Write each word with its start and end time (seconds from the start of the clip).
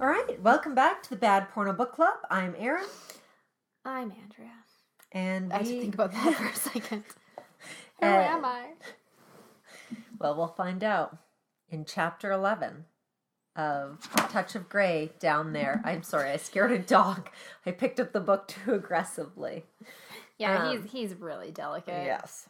All 0.00 0.06
right, 0.06 0.40
welcome 0.42 0.74
back 0.74 1.02
to 1.04 1.10
the 1.10 1.16
Bad 1.16 1.50
Porno 1.50 1.72
Book 1.72 1.92
Club. 1.92 2.14
I'm 2.30 2.54
Erin, 2.58 2.86
I'm 3.84 4.12
Andrea. 4.22 4.50
and 5.12 5.52
I 5.52 5.58
had 5.58 5.66
to 5.66 5.80
think 5.80 5.94
about 5.94 6.12
that 6.12 6.34
for 6.38 6.46
a 6.46 6.54
second. 6.54 7.04
Who 8.00 8.06
Uh, 8.06 8.08
am 8.08 8.44
I? 8.44 8.68
well, 10.18 10.34
we'll 10.36 10.48
find 10.48 10.82
out 10.82 11.16
in 11.68 11.84
chapter 11.84 12.32
eleven 12.32 12.86
of 13.56 13.98
Touch 14.30 14.54
of 14.54 14.68
Grey 14.70 15.10
down 15.18 15.52
there. 15.52 15.82
I'm 15.84 16.02
sorry, 16.02 16.30
I 16.30 16.36
scared 16.38 16.72
a 16.72 16.78
dog. 16.78 17.28
I 17.66 17.72
picked 17.72 18.00
up 18.00 18.12
the 18.12 18.20
book 18.20 18.48
too 18.48 18.72
aggressively. 18.74 19.64
Yeah, 20.38 20.64
um, 20.68 20.80
he's 20.82 20.90
he's 20.92 21.14
really 21.20 21.50
delicate. 21.50 22.04
Yes. 22.06 22.48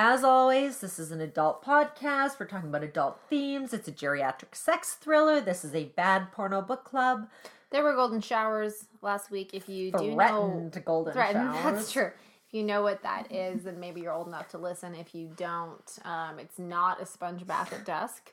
As 0.00 0.22
always, 0.22 0.78
this 0.78 1.00
is 1.00 1.10
an 1.10 1.20
adult 1.20 1.64
podcast. 1.64 2.38
We're 2.38 2.46
talking 2.46 2.68
about 2.68 2.84
adult 2.84 3.18
themes. 3.28 3.74
It's 3.74 3.88
a 3.88 3.92
geriatric 3.92 4.54
sex 4.54 4.94
thriller. 4.94 5.40
This 5.40 5.64
is 5.64 5.74
a 5.74 5.86
bad 5.86 6.30
porno 6.30 6.62
book 6.62 6.84
club. 6.84 7.28
There 7.72 7.82
were 7.82 7.96
golden 7.96 8.20
showers 8.20 8.84
last 9.02 9.32
week. 9.32 9.50
If 9.54 9.68
you 9.68 9.90
do 9.90 10.14
know, 10.14 10.70
golden 10.84 11.12
threatened. 11.12 11.52
showers. 11.52 11.64
That's 11.64 11.90
true. 11.90 12.12
If 12.46 12.54
you 12.54 12.62
know 12.62 12.82
what 12.82 13.02
that 13.02 13.32
is, 13.32 13.64
then 13.64 13.80
maybe 13.80 14.00
you're 14.00 14.12
old 14.12 14.28
enough 14.28 14.46
to 14.50 14.58
listen. 14.58 14.94
If 14.94 15.16
you 15.16 15.32
don't, 15.36 15.98
um, 16.04 16.38
it's 16.38 16.60
not 16.60 17.02
a 17.02 17.04
sponge 17.04 17.44
bath 17.44 17.72
at 17.72 17.84
dusk. 17.84 18.32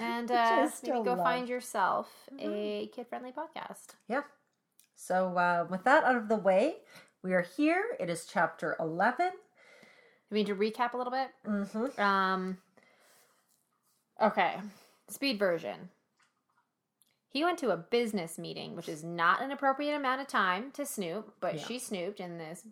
And 0.00 0.28
uh, 0.32 0.68
maybe 0.82 0.94
go 0.94 1.02
love. 1.02 1.06
Mm-hmm. 1.06 1.22
find 1.22 1.48
yourself 1.48 2.08
a 2.40 2.90
kid-friendly 2.92 3.30
podcast. 3.30 3.94
Yeah. 4.08 4.22
So 4.96 5.38
uh, 5.38 5.64
with 5.70 5.84
that 5.84 6.02
out 6.02 6.16
of 6.16 6.28
the 6.28 6.34
way, 6.34 6.78
we 7.22 7.34
are 7.34 7.46
here. 7.56 7.84
It 8.00 8.10
is 8.10 8.26
chapter 8.26 8.74
eleven. 8.80 9.30
I 10.32 10.34
mean 10.34 10.46
to 10.46 10.54
recap 10.54 10.94
a 10.94 10.96
little 10.96 11.12
bit. 11.12 11.28
Mm-hmm. 11.46 12.00
Um. 12.00 12.56
Okay, 14.20 14.54
speed 15.08 15.38
version. 15.38 15.90
He 17.28 17.44
went 17.44 17.58
to 17.58 17.70
a 17.70 17.76
business 17.76 18.38
meeting, 18.38 18.74
which 18.74 18.88
is 18.88 19.04
not 19.04 19.42
an 19.42 19.50
appropriate 19.52 19.94
amount 19.94 20.20
of 20.20 20.28
time 20.28 20.70
to 20.72 20.84
snoop, 20.86 21.34
but 21.40 21.56
Yeah. 21.56 21.64
she 21.66 21.78
snooped 21.78 22.20
in 22.20 22.38
this 22.38 22.62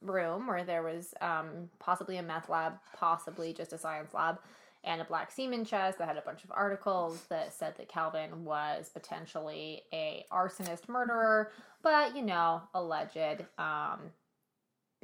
room 0.00 0.46
where 0.46 0.64
there 0.64 0.82
was 0.82 1.12
um, 1.20 1.70
possibly 1.80 2.16
a 2.16 2.22
meth 2.22 2.48
lab, 2.48 2.74
possibly 2.96 3.52
just 3.52 3.72
a 3.72 3.78
science 3.78 4.14
lab, 4.14 4.38
and 4.84 5.00
a 5.00 5.04
black 5.04 5.32
semen 5.32 5.64
chest 5.64 5.98
that 5.98 6.06
had 6.06 6.16
a 6.16 6.22
bunch 6.22 6.44
of 6.44 6.52
articles 6.52 7.24
that 7.28 7.52
said 7.52 7.74
that 7.76 7.88
Calvin 7.88 8.44
was 8.44 8.88
potentially 8.92 9.82
a 9.92 10.24
arsonist 10.32 10.88
murderer, 10.88 11.50
but 11.82 12.16
you 12.16 12.22
know, 12.22 12.62
alleged. 12.74 13.44
Um, 13.58 14.12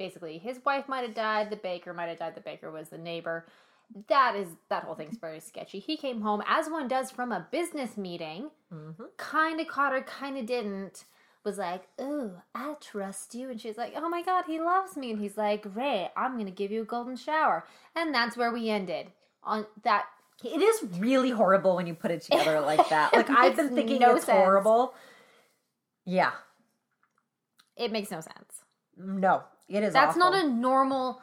basically, 0.05 0.37
his 0.37 0.59
wife 0.65 0.87
might 0.87 1.05
have 1.07 1.13
died, 1.15 1.49
the 1.49 1.55
baker 1.55 1.93
might 1.93 2.09
have 2.09 2.19
died, 2.19 2.35
the 2.35 2.41
baker 2.41 2.69
was 2.71 2.89
the 2.89 2.97
neighbor 2.97 3.45
that 4.07 4.35
is 4.35 4.47
that 4.69 4.83
whole 4.85 4.95
thing's 4.95 5.17
very 5.17 5.39
sketchy. 5.39 5.77
He 5.77 5.97
came 5.97 6.21
home 6.21 6.41
as 6.47 6.67
one 6.67 6.87
does 6.87 7.11
from 7.11 7.31
a 7.31 7.45
business 7.51 7.95
meeting, 7.97 8.49
Mm-hmm. 8.73 9.03
kind 9.17 9.59
of 9.61 9.67
caught 9.67 9.91
her, 9.93 10.01
kind 10.01 10.37
of 10.37 10.45
didn't. 10.45 11.05
Was 11.45 11.57
like, 11.57 11.83
"Ooh, 12.01 12.31
I 12.55 12.75
trust 12.79 13.35
you," 13.35 13.49
and 13.51 13.59
she's 13.61 13.77
like, 13.77 13.93
"Oh 13.95 14.07
my 14.09 14.23
god, 14.23 14.45
he 14.47 14.59
loves 14.61 14.95
me," 14.95 15.11
and 15.11 15.19
he's 15.19 15.37
like, 15.37 15.61
"Great, 15.73 16.09
I'm 16.15 16.37
gonna 16.37 16.51
give 16.51 16.71
you 16.71 16.81
a 16.83 16.85
golden 16.85 17.17
shower," 17.17 17.65
and 17.95 18.15
that's 18.15 18.35
where 18.37 18.51
we 18.51 18.69
ended 18.69 19.07
on 19.43 19.65
that. 19.83 20.05
It 20.43 20.61
is 20.61 20.83
really 20.97 21.29
horrible 21.31 21.75
when 21.75 21.85
you 21.85 21.93
put 21.93 22.11
it 22.11 22.21
together 22.21 22.61
like 22.71 22.87
that. 22.89 23.13
Like 23.13 23.29
I've 23.29 23.55
been 23.57 23.75
thinking 23.75 23.99
no 23.99 24.15
it's 24.15 24.25
sense. 24.25 24.37
horrible. 24.37 24.95
Yeah. 26.05 26.31
It 27.75 27.91
makes 27.91 28.09
no 28.09 28.21
sense. 28.21 28.63
No, 28.97 29.43
it 29.69 29.83
is. 29.83 29.93
That's 29.93 30.17
not 30.17 30.33
a 30.33 30.47
normal 30.47 31.21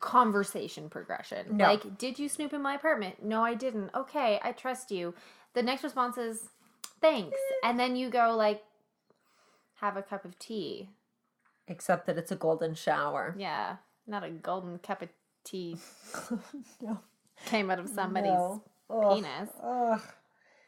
conversation 0.00 0.88
progression. 0.90 1.56
No. 1.56 1.64
Like, 1.64 1.98
did 1.98 2.18
you 2.18 2.28
snoop 2.28 2.52
in 2.52 2.62
my 2.62 2.74
apartment? 2.74 3.22
No, 3.24 3.42
I 3.42 3.54
didn't. 3.54 3.90
Okay, 3.94 4.40
I 4.42 4.52
trust 4.52 4.90
you. 4.90 5.14
The 5.54 5.62
next 5.62 5.82
response 5.84 6.18
is 6.18 6.48
thanks. 7.00 7.36
And 7.64 7.78
then 7.78 7.96
you 7.96 8.10
go 8.10 8.34
like 8.36 8.62
have 9.76 9.96
a 9.96 10.02
cup 10.02 10.24
of 10.24 10.38
tea. 10.38 10.90
Except 11.68 12.06
that 12.06 12.16
it's 12.18 12.30
a 12.30 12.36
golden 12.36 12.74
shower. 12.74 13.34
Yeah. 13.38 13.76
Not 14.06 14.22
a 14.22 14.30
golden 14.30 14.78
cup 14.78 15.02
of 15.02 15.08
tea 15.44 15.76
no. 16.80 16.98
came 17.46 17.70
out 17.70 17.78
of 17.78 17.88
somebody's 17.88 18.30
No. 18.30 18.62
Ugh. 18.90 19.16
penis. 19.16 19.50
Ugh. 19.64 20.00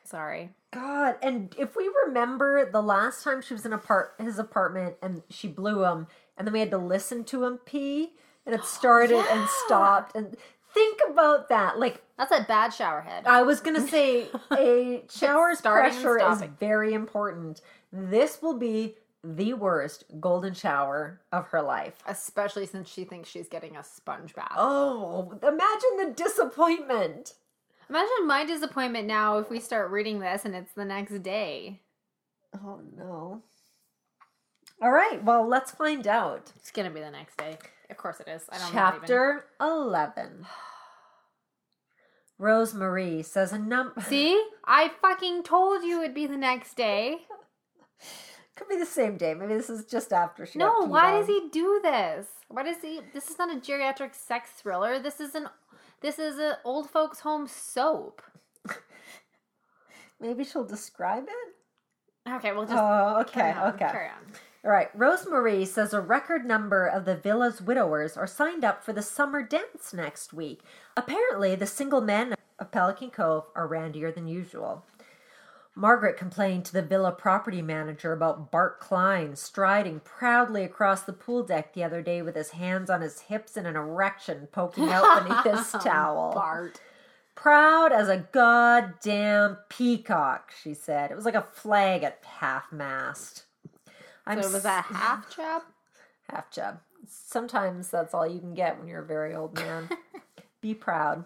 Sorry. 0.05 0.51
God, 0.71 1.17
and 1.23 1.55
if 1.59 1.77
we 1.77 1.91
remember 2.07 2.71
the 2.71 2.83
last 2.83 3.25
time 3.25 3.41
she 3.41 3.55
was 3.55 3.65
in 3.65 3.73
apart 3.73 4.15
his 4.19 4.39
apartment 4.39 4.97
and 5.03 5.23
she 5.31 5.49
blew 5.49 5.85
him, 5.85 6.07
and 6.37 6.47
then 6.47 6.53
we 6.53 6.61
had 6.61 6.71
to 6.71 6.79
listen 6.79 7.25
to 7.25 7.45
him 7.45 7.59
pee, 7.59 8.13
and 8.45 8.55
it 8.55 8.65
started 8.65 9.25
and 9.31 9.49
stopped, 9.65 10.15
and 10.15 10.37
think 10.75 11.01
about 11.11 11.49
that. 11.49 11.79
Like 11.79 12.03
That's 12.19 12.33
a 12.33 12.45
bad 12.47 12.75
shower 12.75 13.01
head. 13.01 13.27
I 13.27 13.43
was 13.43 13.61
gonna 13.61 13.87
say, 13.87 14.27
a 14.53 15.05
shower's 15.11 15.61
pressure 15.61 16.19
is 16.19 16.43
very 16.61 16.93
important. 16.93 17.63
This 17.93 18.43
will 18.43 18.59
be 18.59 18.97
the 19.25 19.55
worst 19.55 20.05
golden 20.21 20.55
shower 20.55 21.21
of 21.33 21.49
her 21.49 21.63
life. 21.63 21.95
Especially 22.07 22.67
since 22.67 22.89
she 22.89 23.05
thinks 23.05 23.29
she's 23.29 23.49
getting 23.49 23.77
a 23.77 23.83
sponge 23.83 24.35
bath. 24.35 24.53
Oh, 24.57 25.39
imagine 25.43 25.97
the 25.99 26.13
disappointment. 26.15 27.35
Imagine 27.91 28.27
my 28.27 28.45
disappointment 28.45 29.07
now 29.07 29.39
if 29.39 29.51
we 29.51 29.61
start 29.61 29.91
reading 29.91 30.21
this 30.21 30.45
and 30.45 30.55
it's 30.55 30.73
the 30.73 30.85
next 30.85 31.23
day. 31.23 31.81
Oh 32.55 32.81
no. 32.97 33.43
All 34.81 34.93
right, 34.93 35.23
well, 35.25 35.47
let's 35.47 35.73
find 35.73 36.07
out. 36.07 36.53
It's 36.57 36.71
gonna 36.71 36.91
be 36.91 37.01
the 37.01 37.11
next 37.11 37.37
day. 37.37 37.59
Of 37.91 37.97
course 37.97 38.21
it 38.21 38.29
is. 38.29 38.45
I 38.51 38.59
don't 38.59 38.75
know. 38.75 38.81
Chapter 38.81 39.45
11. 39.61 40.47
Rosemary 42.39 43.23
says 43.23 43.53
a 43.53 43.59
number. 43.59 44.01
See? 44.07 44.41
I 44.65 44.93
fucking 45.01 45.43
told 45.43 45.83
you 45.83 46.03
it'd 46.03 46.15
be 46.15 46.27
the 46.27 46.37
next 46.37 46.77
day. 46.77 47.19
Could 48.57 48.69
be 48.69 48.77
the 48.77 48.87
same 48.87 49.17
day. 49.17 49.35
Maybe 49.35 49.55
this 49.55 49.71
is 49.71 49.85
just 49.85 50.13
after 50.13 50.45
she. 50.45 50.59
No, 50.59 50.81
why 50.87 51.13
does 51.13 51.29
he 51.29 51.49
do 51.53 51.81
this? 51.83 52.27
Why 52.49 52.65
does 52.65 52.83
he 52.83 53.01
this 53.13 53.31
is 53.31 53.39
not 53.39 53.55
a 53.55 53.61
geriatric 53.61 54.15
sex 54.15 54.51
thriller. 54.51 54.99
This 54.99 55.21
is 55.21 55.37
an 55.37 55.49
this 56.01 56.19
is 56.19 56.39
an 56.39 56.55
old 56.65 56.91
folks 56.91 57.21
home 57.21 57.47
soap. 57.47 58.23
Maybe 60.21 60.45
she'll 60.45 60.65
describe 60.65 61.25
it. 61.25 62.31
Okay, 62.35 62.53
well 62.53 62.65
just 62.65 62.77
Oh, 62.77 63.21
okay, 63.21 63.53
on, 63.53 63.75
okay. 63.75 63.89
Carry 63.91 64.09
on. 64.09 64.33
All 64.65 64.73
right. 64.73 64.97
Rosemarie 64.99 65.67
says 65.67 65.95
a 65.95 66.01
record 66.01 66.45
number 66.45 66.87
of 66.87 67.05
the 67.05 67.15
villa's 67.17 67.63
widowers 67.63 68.17
are 68.17 68.27
signed 68.27 68.65
up 68.65 68.83
for 68.83 68.93
the 68.93 69.03
summer 69.03 69.43
dance 69.43 69.95
next 69.95 70.33
week. 70.33 70.63
Apparently, 70.97 71.55
the 71.55 71.67
single 71.67 72.01
men 72.01 72.35
of 72.59 72.73
Pelican 72.73 73.11
Cove 73.11 73.45
are 73.55 73.69
randier 73.69 74.13
than 74.13 74.27
usual. 74.27 74.85
Margaret 75.79 76.17
complained 76.17 76.65
to 76.65 76.73
the 76.73 76.83
villa 76.83 77.13
property 77.13 77.63
manager 77.63 78.13
about 78.13 78.51
Bart 78.51 78.81
Klein 78.81 79.37
striding 79.37 80.01
proudly 80.01 80.65
across 80.65 81.03
the 81.03 81.13
pool 81.13 81.45
deck 81.45 81.73
the 81.73 81.85
other 81.85 82.03
day 82.03 82.21
with 82.21 82.35
his 82.35 82.51
hands 82.51 82.91
on 82.91 83.01
his 83.01 83.21
hips 83.21 83.57
and 83.57 83.65
an 83.65 83.77
erection 83.77 84.49
poking 84.51 84.89
out 84.89 85.23
beneath 85.23 85.45
his 85.45 85.71
towel. 85.85 86.33
Bart. 86.35 86.81
Proud 87.37 87.93
as 87.93 88.09
a 88.09 88.27
goddamn 88.33 89.59
peacock, 89.69 90.53
she 90.61 90.75
said. 90.75 91.13
It 91.13 91.15
was 91.15 91.25
like 91.25 91.37
a 91.37 91.43
flag 91.43 92.03
at 92.03 92.25
half 92.25 92.73
mast. 92.73 93.45
I'm 94.27 94.43
So 94.43 94.51
was 94.51 94.65
that 94.65 94.87
half 94.87 95.31
chub? 95.31 95.63
half 96.29 96.51
chub. 96.51 96.81
Sometimes 97.07 97.89
that's 97.89 98.15
all 98.15 98.27
you 98.27 98.41
can 98.41 98.55
get 98.55 98.81
when 98.81 98.89
you're 98.89 99.03
a 99.03 99.07
very 99.07 99.33
old 99.33 99.55
man. 99.55 99.89
Be 100.61 100.75
proud. 100.75 101.23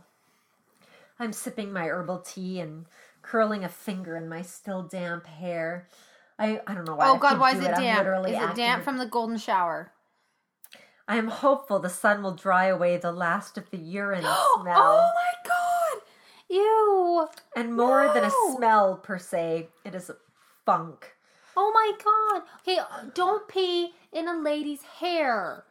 I'm 1.19 1.33
sipping 1.33 1.73
my 1.73 1.87
herbal 1.87 2.19
tea 2.19 2.61
and 2.61 2.85
curling 3.23 3.65
a 3.65 3.69
finger 3.69 4.17
in 4.17 4.29
my 4.29 4.43
still 4.43 4.83
damp 4.83 5.27
hair. 5.27 5.89
I, 6.39 6.61
I 6.67 6.75
don't 6.75 6.87
know 6.87 6.97
why. 6.97 7.07
Oh, 7.07 7.13
I 7.13 7.17
Oh 7.17 7.19
god, 7.19 7.39
why 7.39 7.53
is 7.53 7.61
do 7.61 7.67
it 7.67 7.77
damp? 7.77 7.99
literally 7.99 8.33
Is 8.33 8.43
it 8.43 8.55
damp 8.55 8.85
from 8.85 8.99
the 8.99 9.07
golden 9.07 9.39
shower? 9.39 9.93
I 11.09 11.17
am 11.17 11.29
hopeful 11.29 11.79
the 11.79 11.89
sun 11.89 12.23
will 12.23 12.35
dry 12.35 12.67
away 12.67 12.97
the 12.97 13.13
last 13.13 13.59
of 13.59 13.71
the 13.71 13.77
urine 13.77 14.23
oh 14.27 14.61
smell. 14.61 14.77
Oh 14.77 15.11
my 15.15 15.49
god! 15.49 16.03
Ew! 16.49 17.29
and 17.57 17.77
more 17.77 18.11
than 18.13 18.25
a 18.25 18.31
smell 18.55 18.97
per 18.97 19.19
se, 19.19 19.69
it 19.85 19.95
is 19.95 20.11
a 20.11 20.17
funk. 20.67 21.15
Oh 21.57 21.71
my 21.75 21.93
god! 22.03 22.43
Okay, 22.61 23.11
don't 23.15 23.49
pee 23.49 23.93
in 24.13 24.29
a 24.29 24.37
lady's 24.39 24.83
hair. 24.83 25.65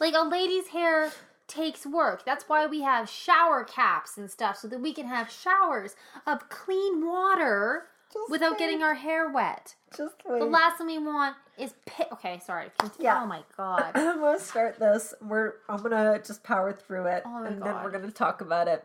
Like 0.00 0.14
a 0.14 0.22
lady's 0.22 0.68
hair 0.68 1.12
takes 1.52 1.84
work. 1.86 2.24
That's 2.24 2.48
why 2.48 2.66
we 2.66 2.82
have 2.82 3.08
shower 3.08 3.64
caps 3.64 4.16
and 4.16 4.30
stuff 4.30 4.56
so 4.56 4.68
that 4.68 4.80
we 4.80 4.92
can 4.92 5.06
have 5.06 5.30
showers 5.30 5.94
of 6.26 6.48
clean 6.48 7.06
water 7.06 7.84
Just 8.12 8.30
without 8.30 8.52
wait. 8.52 8.58
getting 8.58 8.82
our 8.82 8.94
hair 8.94 9.30
wet. 9.30 9.74
Just 9.96 10.14
wait. 10.26 10.38
The 10.40 10.46
last 10.46 10.78
thing 10.78 10.86
we 10.86 10.98
want 10.98 11.36
is 11.58 11.74
pit. 11.86 12.08
Okay, 12.12 12.40
sorry. 12.44 12.70
Continue. 12.78 13.04
Yeah. 13.04 13.20
Oh 13.22 13.26
my 13.26 13.42
god. 13.56 13.92
I'm 13.94 14.20
gonna 14.20 14.38
start 14.40 14.78
this. 14.78 15.14
We're 15.20 15.54
I'm 15.68 15.82
gonna 15.82 16.20
just 16.24 16.42
power 16.42 16.72
through 16.72 17.06
it, 17.06 17.22
Oh 17.26 17.44
and 17.44 17.62
then 17.62 17.74
we're 17.82 17.90
gonna 17.90 18.10
talk 18.10 18.40
about 18.40 18.68
it. 18.68 18.84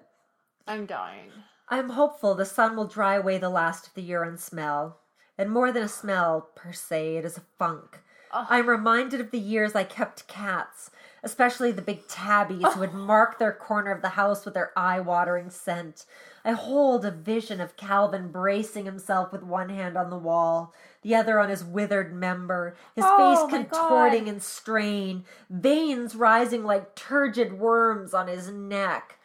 I'm 0.68 0.86
dying. 0.86 1.32
I'm 1.70 1.90
hopeful 1.90 2.34
the 2.36 2.46
sun 2.46 2.76
will 2.76 2.88
dry 2.88 3.16
away 3.16 3.38
the 3.38 3.50
last 3.50 3.88
of 3.88 3.94
the 3.94 4.02
urine 4.02 4.38
smell. 4.38 4.98
And 5.38 5.52
more 5.52 5.72
than 5.72 5.84
a 5.84 5.88
smell 5.90 6.50
per 6.56 6.74
se, 6.74 7.18
it 7.18 7.26
is 7.26 7.38
a 7.38 7.44
funk. 7.60 8.00
I'm 8.34 8.68
reminded 8.68 9.22
of 9.22 9.32
the 9.32 9.40
years 9.40 9.76
I 9.76 9.84
kept 9.84 10.28
cats, 10.28 10.92
especially 11.28 11.74
the 11.74 11.82
big 11.82 12.08
tabbies 12.08 12.64
who 12.74 12.80
would 12.80 12.94
mark 13.14 13.38
their 13.38 13.52
corner 13.52 13.92
of 13.92 14.02
the 14.02 14.10
house 14.10 14.46
with 14.46 14.54
their 14.54 14.72
eye 14.78 15.02
watering 15.02 15.50
scent. 15.50 16.06
I 16.46 16.52
hold 16.54 17.04
a 17.04 17.12
vision 17.12 17.60
of 17.60 17.76
Calvin 17.76 18.32
bracing 18.32 18.86
himself 18.86 19.34
with 19.34 19.44
one 19.44 19.68
hand 19.68 19.98
on 19.98 20.10
the 20.10 20.18
wall, 20.18 20.74
the 21.02 21.14
other 21.16 21.40
on 21.40 21.50
his 21.50 21.64
withered 21.66 22.14
member, 22.14 22.78
his 22.96 23.04
Oh, 23.06 23.48
face 23.50 23.54
contorting 23.54 24.24
God. 24.26 24.34
in 24.36 24.40
strain, 24.40 25.26
veins 25.50 26.16
rising 26.16 26.64
like 26.64 26.96
turgid 26.96 27.60
worms 27.60 28.14
on 28.14 28.28
his 28.30 28.50
neck. 28.50 29.20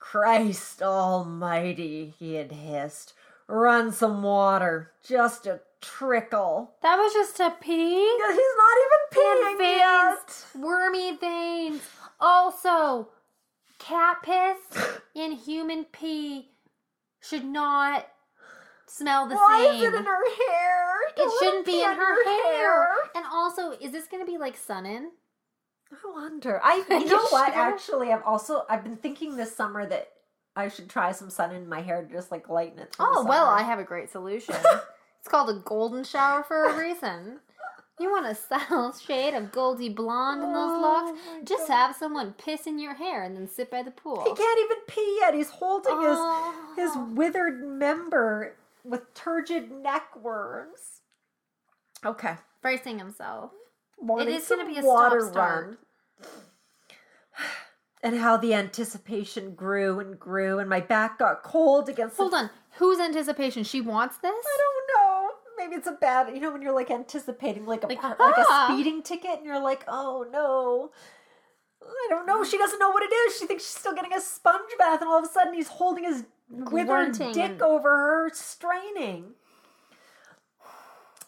Christ 0.00 0.82
almighty, 0.82 2.14
he 2.18 2.34
had 2.34 2.50
hissed. 2.52 3.14
Run 3.46 3.92
some 3.92 4.22
water, 4.22 4.90
just 5.06 5.46
a 5.46 5.60
trickle. 5.80 6.72
That 6.82 6.96
was 6.96 7.12
just 7.12 7.38
a 7.40 7.50
pee. 7.60 7.72
He's 7.72 8.18
not 8.18 8.78
even 8.84 9.03
And 9.16 9.58
veins, 9.58 10.46
wormy 10.54 11.16
veins. 11.16 11.82
Also, 12.20 13.08
cat 13.78 14.18
piss 14.22 14.58
and 15.16 15.34
human 15.34 15.84
pee 15.84 16.50
should 17.20 17.44
not 17.44 18.06
smell 18.86 19.26
the 19.28 19.34
Why 19.34 19.64
same. 19.64 19.74
is 19.76 19.82
it 19.82 19.94
in 19.94 20.04
her 20.04 20.36
hair? 20.36 21.02
It 21.08 21.16
Don't 21.16 21.42
shouldn't 21.42 21.66
be 21.66 21.82
in 21.82 21.88
her 21.94 22.22
your 22.22 22.42
hair. 22.44 22.88
And 23.14 23.24
also, 23.30 23.72
is 23.72 23.92
this 23.92 24.06
going 24.06 24.24
to 24.24 24.30
be 24.30 24.38
like 24.38 24.56
sun 24.56 24.86
in? 24.86 25.10
I 25.92 26.10
wonder. 26.12 26.60
I 26.62 26.84
you 26.90 27.04
know 27.06 27.26
what? 27.28 27.52
sure? 27.52 27.62
Actually, 27.62 28.12
I've 28.12 28.22
also 28.24 28.64
I've 28.68 28.82
been 28.84 28.96
thinking 28.96 29.36
this 29.36 29.54
summer 29.54 29.86
that 29.86 30.08
I 30.56 30.68
should 30.68 30.88
try 30.88 31.12
some 31.12 31.30
sun 31.30 31.52
in 31.52 31.68
my 31.68 31.80
hair 31.82 32.02
to 32.02 32.12
just 32.12 32.30
like 32.30 32.48
lighten 32.48 32.78
it. 32.78 32.94
Oh, 32.98 33.24
well. 33.28 33.46
I 33.46 33.62
have 33.62 33.78
a 33.78 33.84
great 33.84 34.10
solution. 34.10 34.54
it's 35.18 35.28
called 35.28 35.50
a 35.50 35.60
golden 35.60 36.04
shower 36.04 36.42
for 36.42 36.64
a 36.64 36.76
reason. 36.76 37.40
You 38.00 38.10
want 38.10 38.26
a 38.26 38.34
subtle 38.34 38.92
shade 39.06 39.34
of 39.34 39.52
goldy 39.52 39.88
blonde 39.88 40.42
in 40.42 40.52
those 40.52 40.72
Oh, 40.76 40.80
locks? 40.80 41.20
my 41.30 41.42
Just 41.44 41.68
God. 41.68 41.74
have 41.74 41.96
someone 41.96 42.32
piss 42.32 42.66
in 42.66 42.78
your 42.78 42.94
hair 42.94 43.22
and 43.22 43.36
then 43.36 43.48
sit 43.48 43.70
by 43.70 43.82
the 43.82 43.90
pool. 43.92 44.22
He 44.24 44.34
can't 44.34 44.58
even 44.64 44.78
pee 44.88 45.18
yet. 45.20 45.34
He's 45.34 45.50
holding 45.50 45.92
Oh. 45.94 46.74
his 46.76 46.88
his 46.88 46.96
ah. 46.96 47.06
withered 47.12 47.62
member 47.64 48.56
with 48.84 49.14
turgid 49.14 49.70
neck 49.70 50.16
worms. 50.20 51.00
Okay. 52.04 52.36
Bracing 52.62 52.98
himself. 52.98 53.52
wanting 53.98 54.34
is 54.34 54.48
gonna 54.48 54.66
be 54.66 54.78
a 54.78 54.82
water 54.82 55.24
run. 55.30 55.78
And 58.02 58.16
how 58.18 58.36
the 58.36 58.52
anticipation 58.52 59.54
grew 59.54 59.98
and 59.98 60.20
grew, 60.20 60.58
and 60.58 60.68
my 60.68 60.80
back 60.80 61.18
got 61.18 61.42
cold 61.42 61.88
against. 61.88 62.18
Hold 62.18 62.32
the, 62.32 62.36
on. 62.36 62.50
Whose 62.72 63.00
anticipation? 63.00 63.64
She 63.64 63.80
wants 63.80 64.18
this? 64.18 64.30
I 64.30 64.58
don't 64.58 64.88
know. 64.94 65.03
Maybe 65.58 65.74
it's 65.76 65.86
a 65.86 65.92
bad. 65.92 66.34
You 66.34 66.40
know 66.40 66.52
when 66.52 66.62
you're 66.62 66.74
like 66.74 66.90
anticipating 66.90 67.66
like 67.66 67.84
a 67.84 67.86
Like, 67.86 68.00
par- 68.00 68.16
like, 68.18 68.34
ah. 68.38 68.68
a 68.68 68.72
speeding 68.72 69.02
ticket, 69.02 69.38
and 69.38 69.46
you're 69.46 69.62
like, 69.62 69.84
oh 69.88 70.26
no. 70.32 70.90
I 71.86 72.06
don't 72.08 72.26
know. 72.26 72.42
She 72.44 72.56
doesn't 72.56 72.78
know 72.78 72.90
what 72.90 73.02
it 73.02 73.12
is. 73.12 73.38
She 73.38 73.46
thinks 73.46 73.64
she's 73.64 73.74
still 73.78 73.94
getting 73.94 74.12
a 74.14 74.20
sponge 74.20 74.70
bath, 74.78 75.00
and 75.00 75.08
all 75.08 75.18
of 75.18 75.24
a 75.24 75.28
sudden 75.28 75.52
he's 75.54 75.68
holding 75.68 76.04
his 76.04 76.24
withered 76.48 77.12
dick 77.32 77.60
over 77.62 77.90
her, 77.90 78.30
straining. 78.32 79.32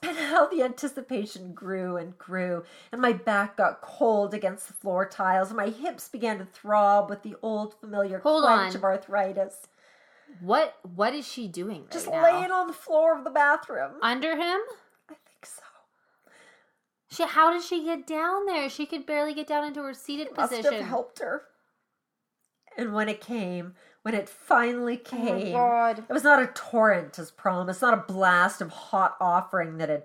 And 0.03 0.17
how 0.17 0.47
the 0.47 0.63
anticipation 0.63 1.53
grew 1.53 1.97
and 1.97 2.17
grew, 2.17 2.65
and 2.93 3.01
my 3.01 3.13
back 3.13 3.57
got 3.57 3.81
cold 3.81 4.35
against 4.35 4.69
the 4.69 4.75
floor 4.75 5.07
tiles, 5.09 5.49
and 5.49 5.57
my 5.57 5.71
hips 5.71 6.09
began 6.09 6.39
to 6.39 6.45
throb 6.45 7.11
with 7.11 7.23
the 7.23 7.35
old 7.43 7.75
familiar 7.81 8.21
Hold 8.21 8.45
clench 8.45 8.71
on. 8.71 8.77
of 8.77 8.85
arthritis. 8.85 9.67
What 10.41 10.75
what 10.95 11.15
is 11.15 11.27
she 11.27 11.49
doing 11.49 11.83
right 11.83 11.91
Just 11.91 12.11
now? 12.11 12.23
laying 12.23 12.51
on 12.51 12.67
the 12.67 12.73
floor 12.73 13.17
of 13.17 13.25
the 13.25 13.31
bathroom. 13.31 13.93
Under 14.03 14.33
him? 14.37 14.61
I 15.09 15.15
think 15.27 15.45
so. 15.45 15.63
She 17.11 17.25
how 17.25 17.53
did 17.53 17.63
she 17.63 17.85
get 17.85 18.07
down 18.07 18.47
there? 18.47 18.69
She 18.69 18.87
could 18.87 19.07
barely 19.07 19.35
get 19.35 19.47
down 19.47 19.65
into 19.65 19.83
her 19.83 19.95
seated 19.95 20.35
position. 20.35 20.39
I 20.39 20.43
Must 20.43 20.53
position. 20.57 20.79
have 20.81 20.89
helped 20.89 21.19
her. 21.21 21.43
And 22.77 22.93
when 22.93 23.09
it 23.09 23.21
came, 23.21 23.75
when 24.03 24.15
it 24.15 24.29
finally 24.29 25.01
Oh 25.07 25.09
came, 25.09 25.53
God. 25.53 26.01
it 26.09 26.13
was 26.13 26.25
not 26.25 26.43
a 26.43 26.47
torrent 26.49 27.19
as 27.19 27.31
promised, 27.31 27.81
not 27.83 27.95
a 27.95 28.13
blast 28.13 28.61
of 28.61 28.71
hot 28.71 29.17
offering 29.21 29.79
that 29.79 29.89
had 29.89 30.05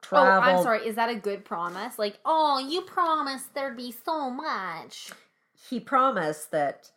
traveled. 0.00 0.44
Oh. 0.44 0.50
I'm 0.58 0.62
sorry. 0.62 0.86
Is 0.86 0.94
that 0.96 1.10
a 1.10 1.16
good 1.16 1.44
promise? 1.44 1.98
Like, 1.98 2.18
oh, 2.24 2.58
you 2.58 2.82
promised 2.82 3.54
there'd 3.54 3.76
be 3.76 3.92
so 3.92 4.30
much. 4.30 5.10
He 5.68 5.80
promised 5.80 6.52
that 6.52 6.92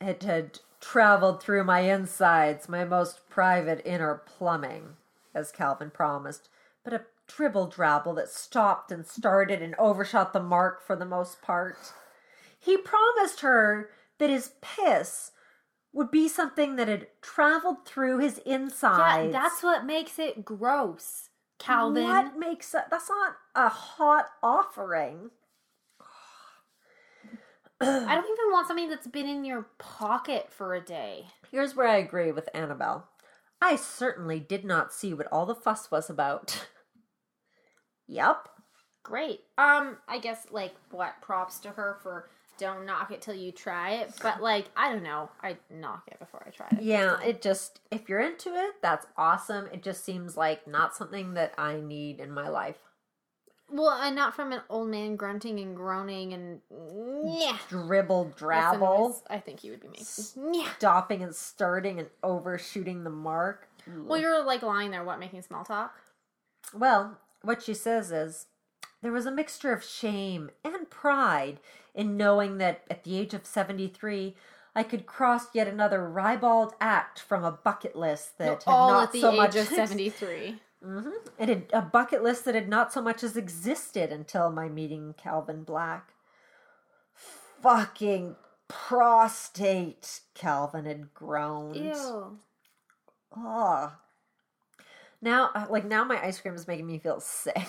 it 0.00 0.22
had 0.22 0.60
traveled 0.84 1.42
through 1.42 1.64
my 1.64 1.80
insides, 1.80 2.68
my 2.68 2.84
most 2.84 3.28
private 3.28 3.80
inner 3.84 4.14
plumbing, 4.26 4.96
as 5.34 5.50
Calvin 5.50 5.90
promised, 5.90 6.48
but 6.84 6.92
a 6.92 7.04
dribble 7.26 7.70
drabble 7.70 8.14
that 8.14 8.28
stopped 8.28 8.92
and 8.92 9.06
started 9.06 9.62
and 9.62 9.74
overshot 9.76 10.32
the 10.32 10.42
mark 10.42 10.86
for 10.86 10.94
the 10.94 11.06
most 11.06 11.40
part. 11.40 11.76
He 12.58 12.76
promised 12.76 13.40
her 13.40 13.90
that 14.18 14.30
his 14.30 14.52
piss 14.60 15.32
would 15.92 16.10
be 16.10 16.28
something 16.28 16.76
that 16.76 16.88
had 16.88 17.06
traveled 17.22 17.86
through 17.86 18.18
his 18.18 18.38
insides. 18.38 19.32
Yeah, 19.32 19.40
that's 19.40 19.62
what 19.62 19.86
makes 19.86 20.18
it 20.18 20.44
gross, 20.44 21.30
Calvin. 21.58 22.04
What 22.04 22.38
makes 22.38 22.72
that? 22.72 22.90
That's 22.90 23.08
not 23.08 23.36
a 23.54 23.68
hot 23.68 24.26
offering. 24.42 25.30
I 27.84 28.14
don't 28.14 28.24
even 28.32 28.52
want 28.52 28.68
something 28.68 28.88
that's 28.88 29.06
been 29.06 29.28
in 29.28 29.44
your 29.44 29.68
pocket 29.78 30.48
for 30.50 30.74
a 30.74 30.80
day. 30.80 31.26
Here's 31.50 31.74
where 31.74 31.88
I 31.88 31.96
agree 31.96 32.32
with 32.32 32.48
Annabelle. 32.54 33.08
I 33.60 33.76
certainly 33.76 34.40
did 34.40 34.64
not 34.64 34.92
see 34.92 35.14
what 35.14 35.28
all 35.32 35.46
the 35.46 35.54
fuss 35.54 35.90
was 35.90 36.10
about. 36.10 36.66
yep. 38.08 38.48
Great. 39.02 39.40
Um, 39.58 39.98
I 40.08 40.18
guess 40.18 40.46
like 40.50 40.74
what 40.90 41.20
props 41.20 41.58
to 41.60 41.70
her 41.70 41.98
for 42.02 42.28
don't 42.58 42.86
knock 42.86 43.10
it 43.10 43.20
till 43.20 43.34
you 43.34 43.52
try 43.52 43.94
it. 43.94 44.12
But 44.22 44.42
like, 44.42 44.66
I 44.76 44.92
don't 44.92 45.02
know. 45.02 45.30
I'd 45.42 45.58
knock 45.70 46.04
it 46.10 46.18
before 46.18 46.44
I 46.46 46.50
try 46.50 46.68
it. 46.72 46.82
Yeah, 46.82 47.20
it 47.20 47.42
just, 47.42 47.80
if 47.90 48.08
you're 48.08 48.20
into 48.20 48.54
it, 48.54 48.74
that's 48.82 49.06
awesome. 49.16 49.68
It 49.72 49.82
just 49.82 50.04
seems 50.04 50.36
like 50.36 50.66
not 50.66 50.94
something 50.94 51.34
that 51.34 51.54
I 51.58 51.80
need 51.80 52.20
in 52.20 52.30
my 52.30 52.48
life. 52.48 52.78
Well, 53.70 53.90
and 53.90 54.14
not 54.14 54.34
from 54.34 54.52
an 54.52 54.60
old 54.68 54.88
man 54.88 55.16
grunting 55.16 55.58
and 55.58 55.74
groaning 55.74 56.32
and 56.32 56.60
yeah. 57.24 57.56
Dribble, 57.68 58.34
drabble, 58.38 59.22
I 59.28 59.38
think 59.38 59.60
he 59.60 59.70
would 59.70 59.80
be 59.80 59.88
making. 59.88 60.54
Yeah. 60.54 60.68
stopping 60.76 61.22
and 61.22 61.34
starting 61.34 61.98
and 61.98 62.08
overshooting 62.22 63.04
the 63.04 63.10
mark. 63.10 63.68
Well, 63.86 64.20
you're 64.20 64.44
like 64.44 64.62
lying 64.62 64.90
there, 64.90 65.04
what, 65.04 65.18
making 65.18 65.42
small 65.42 65.64
talk? 65.64 65.94
Well, 66.72 67.18
what 67.42 67.62
she 67.62 67.74
says 67.74 68.10
is 68.10 68.46
there 69.02 69.12
was 69.12 69.26
a 69.26 69.30
mixture 69.30 69.72
of 69.72 69.84
shame 69.84 70.50
and 70.64 70.88
pride 70.88 71.60
in 71.94 72.16
knowing 72.16 72.58
that 72.58 72.82
at 72.90 73.04
the 73.04 73.18
age 73.18 73.34
of 73.34 73.46
73, 73.46 74.34
I 74.74 74.82
could 74.82 75.06
cross 75.06 75.54
yet 75.54 75.68
another 75.68 76.08
ribald 76.08 76.74
act 76.80 77.20
from 77.20 77.44
a 77.44 77.52
bucket 77.52 77.94
list 77.94 78.38
that 78.38 78.64
had 78.64 78.72
all 78.72 78.90
not 78.90 79.02
at 79.04 79.12
the 79.12 79.20
so 79.20 79.30
age 79.30 79.36
much 79.36 79.56
of 79.56 79.66
73. 79.68 80.58
Hmm 80.84 81.10
It 81.38 81.48
had 81.48 81.64
a 81.72 81.80
bucket 81.82 82.22
list 82.22 82.44
that 82.44 82.54
had 82.54 82.68
not 82.68 82.92
so 82.92 83.00
much 83.00 83.22
as 83.24 83.36
existed 83.36 84.12
until 84.12 84.50
my 84.50 84.68
meeting 84.68 85.14
Calvin 85.16 85.64
Black. 85.64 86.12
Fucking 87.62 88.36
prostate, 88.68 90.20
Calvin 90.34 90.84
had 90.84 91.14
groaned. 91.14 91.78
Ew. 91.78 92.38
Ugh. 93.36 93.92
Now, 95.22 95.50
uh, 95.54 95.66
like 95.70 95.86
now, 95.86 96.04
my 96.04 96.22
ice 96.22 96.38
cream 96.40 96.54
is 96.54 96.68
making 96.68 96.86
me 96.86 96.98
feel 96.98 97.20
sick. 97.20 97.68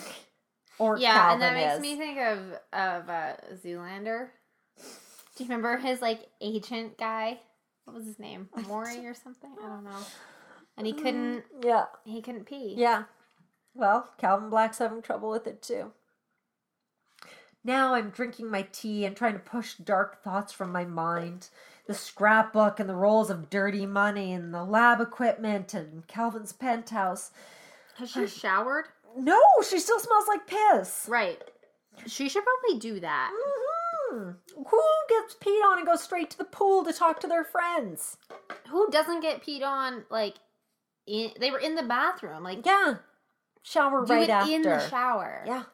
Or 0.78 0.98
Yeah, 0.98 1.14
Calvin 1.14 1.32
and 1.32 1.40
that 1.40 1.54
makes 1.54 1.76
is. 1.76 1.80
me 1.80 1.96
think 1.96 2.18
of 2.18 2.38
of 2.74 3.08
uh, 3.08 3.32
Zoolander. 3.64 4.28
Do 4.76 5.42
you 5.42 5.48
remember 5.48 5.78
his 5.78 6.02
like 6.02 6.20
agent 6.42 6.98
guy? 6.98 7.38
What 7.86 7.96
was 7.96 8.04
his 8.04 8.18
name? 8.18 8.50
Maury 8.68 9.06
or 9.06 9.14
something? 9.14 9.50
I 9.58 9.66
don't 9.66 9.84
know. 9.84 10.04
And 10.76 10.86
he 10.86 10.92
couldn't 10.92 11.44
Yeah, 11.62 11.86
he 12.04 12.20
couldn't 12.22 12.44
pee. 12.44 12.74
yeah. 12.76 13.04
Well, 13.74 14.08
Calvin 14.18 14.48
Black's 14.50 14.78
having 14.78 15.02
trouble 15.02 15.28
with 15.30 15.46
it 15.46 15.60
too. 15.62 15.92
Now 17.64 17.94
I'm 17.94 18.10
drinking 18.10 18.50
my 18.50 18.62
tea 18.72 19.04
and 19.04 19.16
trying 19.16 19.32
to 19.34 19.38
push 19.40 19.74
dark 19.74 20.22
thoughts 20.22 20.52
from 20.52 20.70
my 20.72 20.84
mind. 20.84 21.48
The 21.86 21.94
scrapbook 21.94 22.78
and 22.80 22.88
the 22.88 22.94
rolls 22.94 23.28
of 23.30 23.50
dirty 23.50 23.86
money 23.86 24.32
and 24.32 24.54
the 24.54 24.64
lab 24.64 25.00
equipment 25.00 25.74
and 25.74 26.06
Calvin's 26.06 26.52
penthouse. 26.52 27.32
Has 27.96 28.10
she 28.10 28.26
showered? 28.26 28.86
No, 29.16 29.40
she 29.68 29.78
still 29.80 29.98
smells 29.98 30.28
like 30.28 30.46
piss. 30.46 31.06
Right. 31.08 31.42
She 32.06 32.28
should 32.28 32.44
probably 32.44 32.78
do 32.78 33.00
that. 33.00 33.30
hmm 34.10 34.30
Who 34.54 34.82
gets 35.08 35.34
peed 35.34 35.62
on 35.64 35.78
and 35.78 35.86
goes 35.86 36.02
straight 36.02 36.30
to 36.30 36.38
the 36.38 36.44
pool 36.44 36.84
to 36.84 36.92
talk 36.92 37.20
to 37.20 37.26
their 37.26 37.44
friends? 37.44 38.16
Who 38.68 38.88
doesn't 38.90 39.20
get 39.20 39.42
peed 39.42 39.62
on? 39.62 40.04
Like, 40.10 40.34
in, 41.06 41.30
they 41.40 41.50
were 41.50 41.58
in 41.58 41.74
the 41.74 41.82
bathroom. 41.82 42.42
Like, 42.42 42.64
Yeah. 42.64 42.96
Shower 43.62 44.06
do 44.06 44.12
right 44.12 44.22
it 44.24 44.30
after. 44.30 44.52
in 44.52 44.62
the 44.62 44.88
shower. 44.88 45.42
Yeah. 45.44 45.64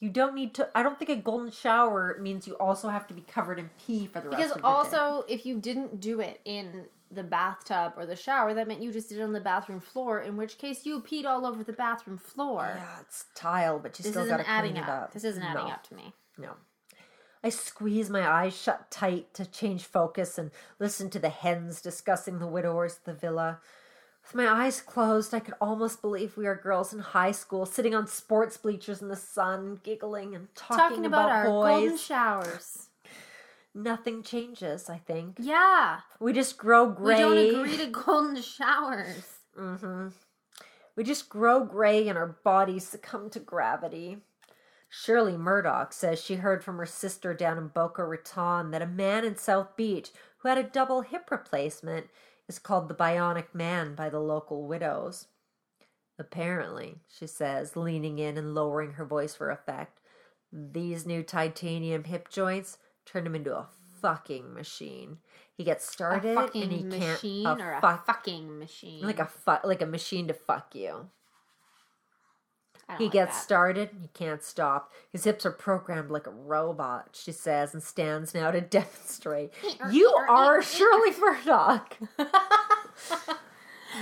You 0.00 0.10
don't 0.10 0.34
need 0.34 0.52
to. 0.54 0.68
I 0.74 0.82
don't 0.82 0.98
think 0.98 1.10
a 1.10 1.16
golden 1.16 1.52
shower 1.52 2.18
means 2.20 2.44
you 2.48 2.54
also 2.54 2.88
have 2.88 3.06
to 3.06 3.14
be 3.14 3.20
covered 3.20 3.60
in 3.60 3.70
pee 3.86 4.08
for 4.08 4.20
the 4.20 4.30
rest 4.30 4.36
Because 4.36 4.50
of 4.50 4.56
the 4.56 4.62
day. 4.62 4.66
also, 4.68 5.24
if 5.28 5.46
you 5.46 5.58
didn't 5.60 6.00
do 6.00 6.18
it 6.18 6.40
in 6.44 6.86
the 7.12 7.22
bathtub 7.22 7.92
or 7.96 8.04
the 8.04 8.16
shower, 8.16 8.52
that 8.54 8.66
meant 8.66 8.82
you 8.82 8.90
just 8.90 9.10
did 9.10 9.18
it 9.18 9.22
on 9.22 9.32
the 9.32 9.40
bathroom 9.40 9.78
floor, 9.78 10.18
in 10.20 10.36
which 10.36 10.58
case 10.58 10.84
you 10.84 11.00
peed 11.02 11.24
all 11.24 11.46
over 11.46 11.62
the 11.62 11.72
bathroom 11.72 12.18
floor. 12.18 12.72
Yeah, 12.74 13.00
it's 13.00 13.26
tile, 13.36 13.78
but 13.78 13.96
you 13.98 14.02
This 14.02 14.12
still 14.12 14.26
got 14.26 14.38
to 14.38 14.48
adding 14.48 14.72
clean 14.72 14.82
up. 14.82 14.88
it 14.88 14.92
up. 14.92 15.12
This 15.12 15.22
isn't 15.22 15.42
adding 15.42 15.66
No. 15.66 15.70
up 15.72 15.84
to 15.84 15.94
me. 15.94 16.12
No. 16.36 16.54
I 17.44 17.50
squeeze 17.50 18.10
my 18.10 18.28
eyes 18.28 18.56
shut 18.60 18.90
tight 18.90 19.32
to 19.34 19.44
change 19.46 19.84
focus 19.84 20.36
and 20.36 20.50
listen 20.80 21.10
to 21.10 21.20
the 21.20 21.28
hens 21.28 21.80
discussing 21.80 22.40
the 22.40 22.46
widowers 22.48 22.96
of 22.96 23.04
the 23.04 23.14
villa. 23.14 23.60
With 24.22 24.34
my 24.34 24.48
eyes 24.48 24.80
closed, 24.80 25.34
I 25.34 25.40
could 25.40 25.54
almost 25.60 26.00
believe 26.00 26.36
we 26.36 26.46
are 26.46 26.54
girls 26.54 26.92
in 26.92 27.00
high 27.00 27.32
school, 27.32 27.66
sitting 27.66 27.94
on 27.94 28.06
sports 28.06 28.56
bleachers 28.56 29.02
in 29.02 29.08
the 29.08 29.16
sun, 29.16 29.80
giggling 29.82 30.34
and 30.34 30.54
talking, 30.54 30.78
Talking 30.78 31.06
about, 31.06 31.30
our 31.30 31.44
golden 31.44 31.98
showers. 31.98 32.88
Nothing 33.74 34.22
changes, 34.22 34.88
I 34.88 34.98
think. 34.98 35.38
Yeah. 35.40 36.00
We 36.20 36.32
just 36.32 36.56
grow 36.56 36.88
gray. 36.88 37.14
We 37.14 37.20
don't 37.20 37.38
agree 37.38 37.76
to 37.78 37.86
golden 37.86 38.40
showers. 38.42 39.38
Mm-hmm. 39.58 40.08
We 40.94 41.04
just 41.04 41.28
grow 41.28 41.64
gray 41.64 42.06
and 42.08 42.18
our 42.18 42.38
bodies 42.44 42.86
succumb 42.86 43.30
to 43.30 43.40
gravity. 43.40 44.18
Shirley 44.90 45.38
Murdoch 45.38 45.94
says 45.94 46.22
she 46.22 46.34
heard 46.34 46.62
from 46.62 46.76
her 46.76 46.84
sister 46.84 47.32
down 47.32 47.56
in 47.56 47.68
Boca 47.68 48.04
Raton 48.04 48.72
that 48.72 48.82
a 48.82 48.86
man 48.86 49.24
in 49.24 49.36
South 49.36 49.74
Beach 49.74 50.10
who 50.38 50.48
had 50.48 50.58
a 50.58 50.62
double 50.62 51.00
hip 51.00 51.30
replacement 51.30 52.08
is 52.48 52.58
called 52.58 52.88
the 52.88 52.94
Bionic 52.94 53.54
Man 53.54 53.94
by 53.94 54.08
the 54.08 54.20
local 54.20 54.66
widows. 54.66 55.26
Apparently, 56.18 57.00
she 57.08 57.26
says, 57.26 57.76
leaning 57.76 58.18
in 58.18 58.36
and 58.36 58.54
lowering 58.54 58.92
her 58.92 59.04
voice 59.04 59.34
for 59.34 59.50
effect, 59.50 60.00
these 60.52 61.06
new 61.06 61.22
titanium 61.22 62.04
hip 62.04 62.28
joints 62.28 62.78
turn 63.06 63.26
him 63.26 63.34
into 63.34 63.56
a 63.56 63.68
fucking 64.00 64.52
machine. 64.52 65.18
He 65.56 65.64
gets 65.64 65.90
started 65.90 66.32
a 66.32 66.34
fucking 66.34 66.62
and 66.64 66.72
he 66.72 66.82
machine 66.82 67.44
can't 67.44 67.60
or 67.60 67.72
a 67.74 67.80
fuck 67.80 68.06
fucking 68.06 68.58
machine. 68.58 69.02
like 69.06 69.18
a 69.18 69.26
fu- 69.26 69.66
like 69.66 69.80
a 69.82 69.86
machine 69.86 70.28
to 70.28 70.34
fuck 70.34 70.74
you. 70.74 71.08
I 72.92 72.96
He 72.98 73.04
like 73.04 73.12
gets 73.12 73.36
that. 73.36 73.42
started, 73.42 73.90
he 74.00 74.08
can't 74.08 74.42
stop. 74.42 74.92
His 75.10 75.24
hips 75.24 75.44
are 75.46 75.50
programmed 75.52 76.10
like 76.10 76.26
a 76.26 76.30
robot, 76.30 77.10
she 77.12 77.32
says, 77.32 77.74
and 77.74 77.82
stands 77.82 78.34
now 78.34 78.50
to 78.50 78.60
demonstrate. 78.78 79.52
you 79.90 80.12
are 80.28 80.62
Shirley 80.62 81.10
Murdoch. 81.20 81.96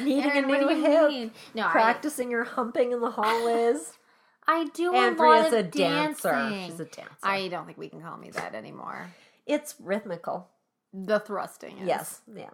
Needing 0.03 0.31
Erin, 0.31 0.45
a 0.45 0.47
new 0.47 0.69
hip, 0.83 1.09
mean? 1.11 1.31
No, 1.55 1.67
I, 1.67 1.71
practicing 1.73 2.31
your 2.31 2.45
humping 2.45 2.93
in 2.93 3.01
the 3.01 3.11
hallways. 3.11 3.95
I 4.47 4.65
do 4.73 4.93
a 4.93 4.95
lot 4.95 5.17
Bria's 5.17 5.53
a 5.53 5.59
of 5.61 5.71
dancer. 5.73 6.31
dancing. 6.31 6.71
She's 6.71 6.81
a 6.81 6.85
dancer. 6.85 7.11
I 7.23 7.49
don't 7.49 7.67
think 7.67 7.77
we 7.79 7.89
can 7.89 8.01
call 8.01 8.17
me 8.17 8.31
that 8.31 8.55
anymore. 8.55 9.09
It's 9.47 9.75
rhythmical. 9.81 10.49
The 10.93 11.19
thrusting 11.21 11.79
is. 11.79 11.87
Yes, 11.89 12.21
yeah. 12.35 12.51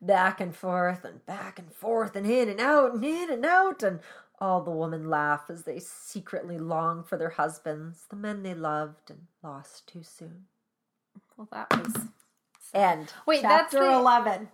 Back 0.00 0.40
and 0.40 0.54
forth 0.56 1.04
and 1.04 1.24
back 1.26 1.58
and 1.58 1.72
forth 1.72 2.16
and 2.16 2.26
in 2.26 2.48
and 2.48 2.60
out 2.60 2.94
and 2.94 3.04
in 3.04 3.30
and 3.30 3.44
out 3.46 3.82
and 3.82 4.00
all 4.42 4.60
the 4.60 4.70
women 4.72 5.08
laugh 5.08 5.42
as 5.48 5.62
they 5.62 5.78
secretly 5.78 6.58
long 6.58 7.04
for 7.04 7.16
their 7.16 7.30
husbands, 7.30 8.06
the 8.10 8.16
men 8.16 8.42
they 8.42 8.54
loved 8.54 9.08
and 9.08 9.20
lost 9.40 9.86
too 9.86 10.02
soon. 10.02 10.46
Well, 11.36 11.48
that 11.52 11.70
was. 11.70 11.94
End. 12.74 13.12
Wait, 13.24 13.42
that's 13.42 13.70
chapter 13.72 13.84
the- 13.86 13.92
eleven. 13.92 14.48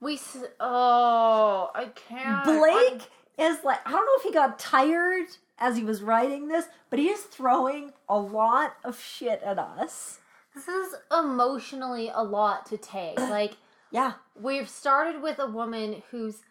We. 0.00 0.14
s- 0.14 0.44
Oh, 0.60 1.70
I 1.74 1.86
can't. 1.86 2.44
Blake 2.44 3.10
is 3.38 3.64
like 3.64 3.80
I 3.86 3.90
don't 3.92 4.04
know 4.04 4.12
if 4.18 4.22
he 4.24 4.32
got 4.32 4.58
tired 4.58 5.28
as 5.58 5.76
he 5.76 5.84
was 5.84 6.02
writing 6.02 6.48
this, 6.48 6.66
but 6.90 6.98
he 6.98 7.08
is 7.08 7.22
throwing 7.22 7.92
a 8.08 8.18
lot 8.18 8.74
of 8.84 9.00
shit 9.00 9.42
at 9.42 9.58
us. 9.58 10.18
This 10.54 10.68
is 10.68 10.94
emotionally 11.16 12.10
a 12.12 12.22
lot 12.22 12.66
to 12.66 12.76
take. 12.76 13.18
Like, 13.18 13.56
Yeah. 13.90 14.14
we've 14.34 14.68
started 14.68 15.22
with 15.22 15.38
a 15.38 15.46
woman 15.46 16.02
who's 16.10 16.42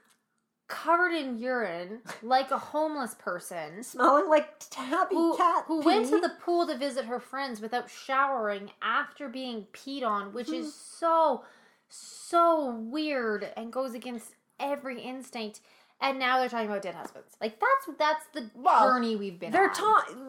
covered 0.69 1.11
in 1.11 1.38
urine, 1.38 1.99
like 2.23 2.51
a 2.51 2.57
homeless 2.57 3.15
person. 3.15 3.83
Smelling 3.83 4.29
like 4.29 4.47
tabby 4.69 5.15
Who, 5.15 5.35
cat. 5.35 5.65
who 5.67 5.81
went 5.81 6.07
to 6.09 6.21
the 6.21 6.29
pool 6.41 6.65
to 6.67 6.77
visit 6.77 7.05
her 7.05 7.19
friends 7.19 7.59
without 7.59 7.89
showering 7.89 8.71
after 8.81 9.27
being 9.27 9.67
peed 9.73 10.03
on, 10.03 10.31
which 10.31 10.47
Hmm. 10.47 10.53
is 10.55 10.73
so, 10.73 11.43
so 11.89 12.69
weird 12.75 13.49
and 13.57 13.73
goes 13.73 13.93
against 13.93 14.35
every 14.59 15.01
instinct. 15.01 15.59
And 16.01 16.17
now 16.17 16.39
they're 16.39 16.47
talking 16.47 16.69
about 16.69 16.81
dead 16.81 16.95
husbands. 16.95 17.35
Like 17.41 17.59
that's 17.59 17.97
that's 17.97 18.25
the 18.33 18.49
Well, 18.55 18.88
journey 18.88 19.17
we've 19.17 19.38
been 19.38 19.51
They're 19.51 19.69
on. 19.69 19.75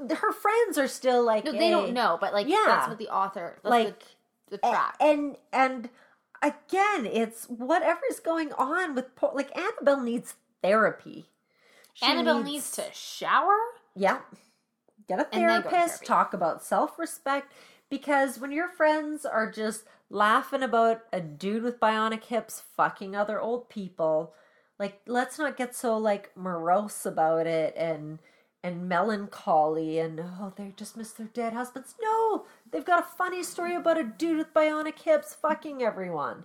ta- 0.08 0.14
her 0.16 0.32
friends 0.32 0.78
are 0.78 0.88
still 0.88 1.22
like 1.22 1.44
No, 1.44 1.52
they 1.52 1.58
"Hey." 1.58 1.70
don't 1.70 1.92
know, 1.92 2.18
but 2.20 2.32
like 2.32 2.48
Yeah. 2.48 2.64
that's 2.66 2.88
what 2.88 2.98
the 2.98 3.08
author, 3.08 3.56
that's 3.62 3.70
Like, 3.70 4.00
the, 4.48 4.56
the 4.56 4.58
track. 4.58 4.96
and 4.98 5.36
and 5.52 5.88
again 6.42 7.06
it's 7.06 7.46
whatever's 7.46 8.20
going 8.22 8.52
on 8.54 8.94
with 8.94 9.14
po- 9.16 9.32
like 9.34 9.56
annabelle 9.56 10.00
needs 10.02 10.34
therapy. 10.62 11.26
She 11.94 12.06
Annabelle 12.06 12.42
needs 12.42 12.70
to 12.72 12.84
shower. 12.92 13.56
yeah. 13.94 14.20
Get 15.08 15.18
a 15.20 15.26
And 15.34 15.48
then 15.48 15.62
go 15.62 15.68
to 15.68 15.68
therapist 15.70 16.04
talk 16.06 16.32
about 16.34 16.62
self-respect 16.62 17.52
because 17.90 18.38
when 18.38 18.52
your 18.52 18.68
friends 18.68 19.26
are 19.26 19.50
just 19.50 19.84
laughing 20.08 20.62
about 20.62 21.02
a 21.12 21.20
dude 21.20 21.62
with 21.62 21.80
bionic 21.80 22.24
hips 22.24 22.62
fucking 22.76 23.14
other 23.16 23.40
old 23.40 23.68
people 23.68 24.34
like 24.78 25.00
let's 25.06 25.38
not 25.38 25.56
get 25.56 25.74
so 25.74 25.96
like 25.96 26.30
morose 26.36 27.06
about 27.06 27.46
it 27.46 27.74
and 27.76 28.18
and 28.62 28.88
melancholy 28.88 29.98
and 29.98 30.20
oh 30.20 30.52
they 30.56 30.72
just 30.76 30.96
miss 30.96 31.12
their 31.12 31.28
dead 31.28 31.52
husbands 31.52 31.94
no 32.02 32.44
they've 32.70 32.84
got 32.84 33.02
a 33.04 33.16
funny 33.16 33.42
story 33.42 33.74
about 33.74 33.98
a 33.98 34.04
dude 34.04 34.36
with 34.38 34.52
bionic 34.52 34.98
hips 35.00 35.34
fucking 35.34 35.82
everyone 35.82 36.44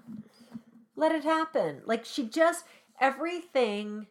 let 0.96 1.12
it 1.12 1.24
happen 1.24 1.82
like 1.86 2.06
she 2.06 2.24
just 2.24 2.66
everything 3.02 4.08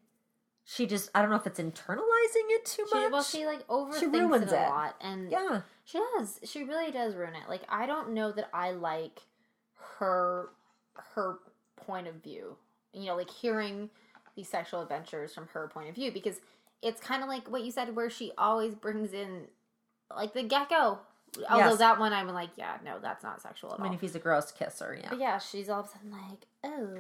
she 0.65 0.87
just 0.87 1.09
i 1.15 1.21
don't 1.23 1.31
know 1.31 1.37
if 1.37 1.47
it's 1.47 1.61
internalizing 1.61 2.49
it 2.51 2.65
too 2.67 2.85
She, 2.91 2.99
much 3.01 3.13
well, 3.13 3.23
she 3.23 3.47
like 3.47 3.67
overthinks 3.69 4.13
ruins 4.13 4.53
it 4.53 4.57
a 4.57 4.65
it. 4.67 4.69
lot, 4.69 4.97
and 5.01 5.31
yeah 5.31 5.63
She 5.87 5.99
does. 6.17 6.41
She 6.45 6.65
really 6.65 6.91
does 6.91 7.15
ruin 7.15 7.35
it. 7.35 7.49
Like 7.49 7.63
I 7.69 7.85
don't 7.87 8.15
know 8.15 8.33
that 8.33 8.49
I 8.55 8.71
like 8.73 9.21
her 9.99 10.49
her 10.95 11.39
point 11.77 12.07
of 12.09 12.15
view. 12.23 12.57
You 12.95 13.07
know, 13.07 13.17
like 13.17 13.29
hearing 13.29 13.91
these 14.35 14.49
sexual 14.49 14.81
adventures 14.81 15.35
from 15.35 15.47
her 15.49 15.69
point 15.69 15.91
of 15.91 15.95
view 15.95 16.11
because 16.11 16.41
it's 16.85 17.01
kind 17.01 17.23
of 17.23 17.29
like 17.29 17.51
what 17.51 17.65
you 17.65 17.71
said 17.73 17.97
where 17.97 18.11
she 18.11 18.31
always 18.39 18.75
brings 18.75 19.13
in 19.13 19.49
like 20.15 20.35
the 20.35 20.43
gecko. 20.43 20.99
Although 21.51 21.71
Yes. 21.71 21.79
that 21.79 21.99
one 21.99 22.13
I'm 22.13 22.29
like, 22.29 22.51
yeah, 22.57 22.77
no, 22.85 22.99
that's 23.01 23.25
not 23.25 23.43
sexual 23.43 23.71
at 23.71 23.75
all. 23.75 23.81
i 23.81 23.83
mean 23.83 23.89
all. 23.91 23.95
if 23.97 24.01
he's 24.01 24.15
a 24.15 24.21
gross 24.21 24.53
kisser 24.53 24.97
yeah 25.01 25.09
But 25.09 25.19
yeah, 25.19 25.39
she's 25.39 25.69
all 25.69 25.81
of 25.81 25.87
a 25.87 25.89
sudden 25.89 26.13
like, 26.13 26.47
"Oh, 26.65 26.97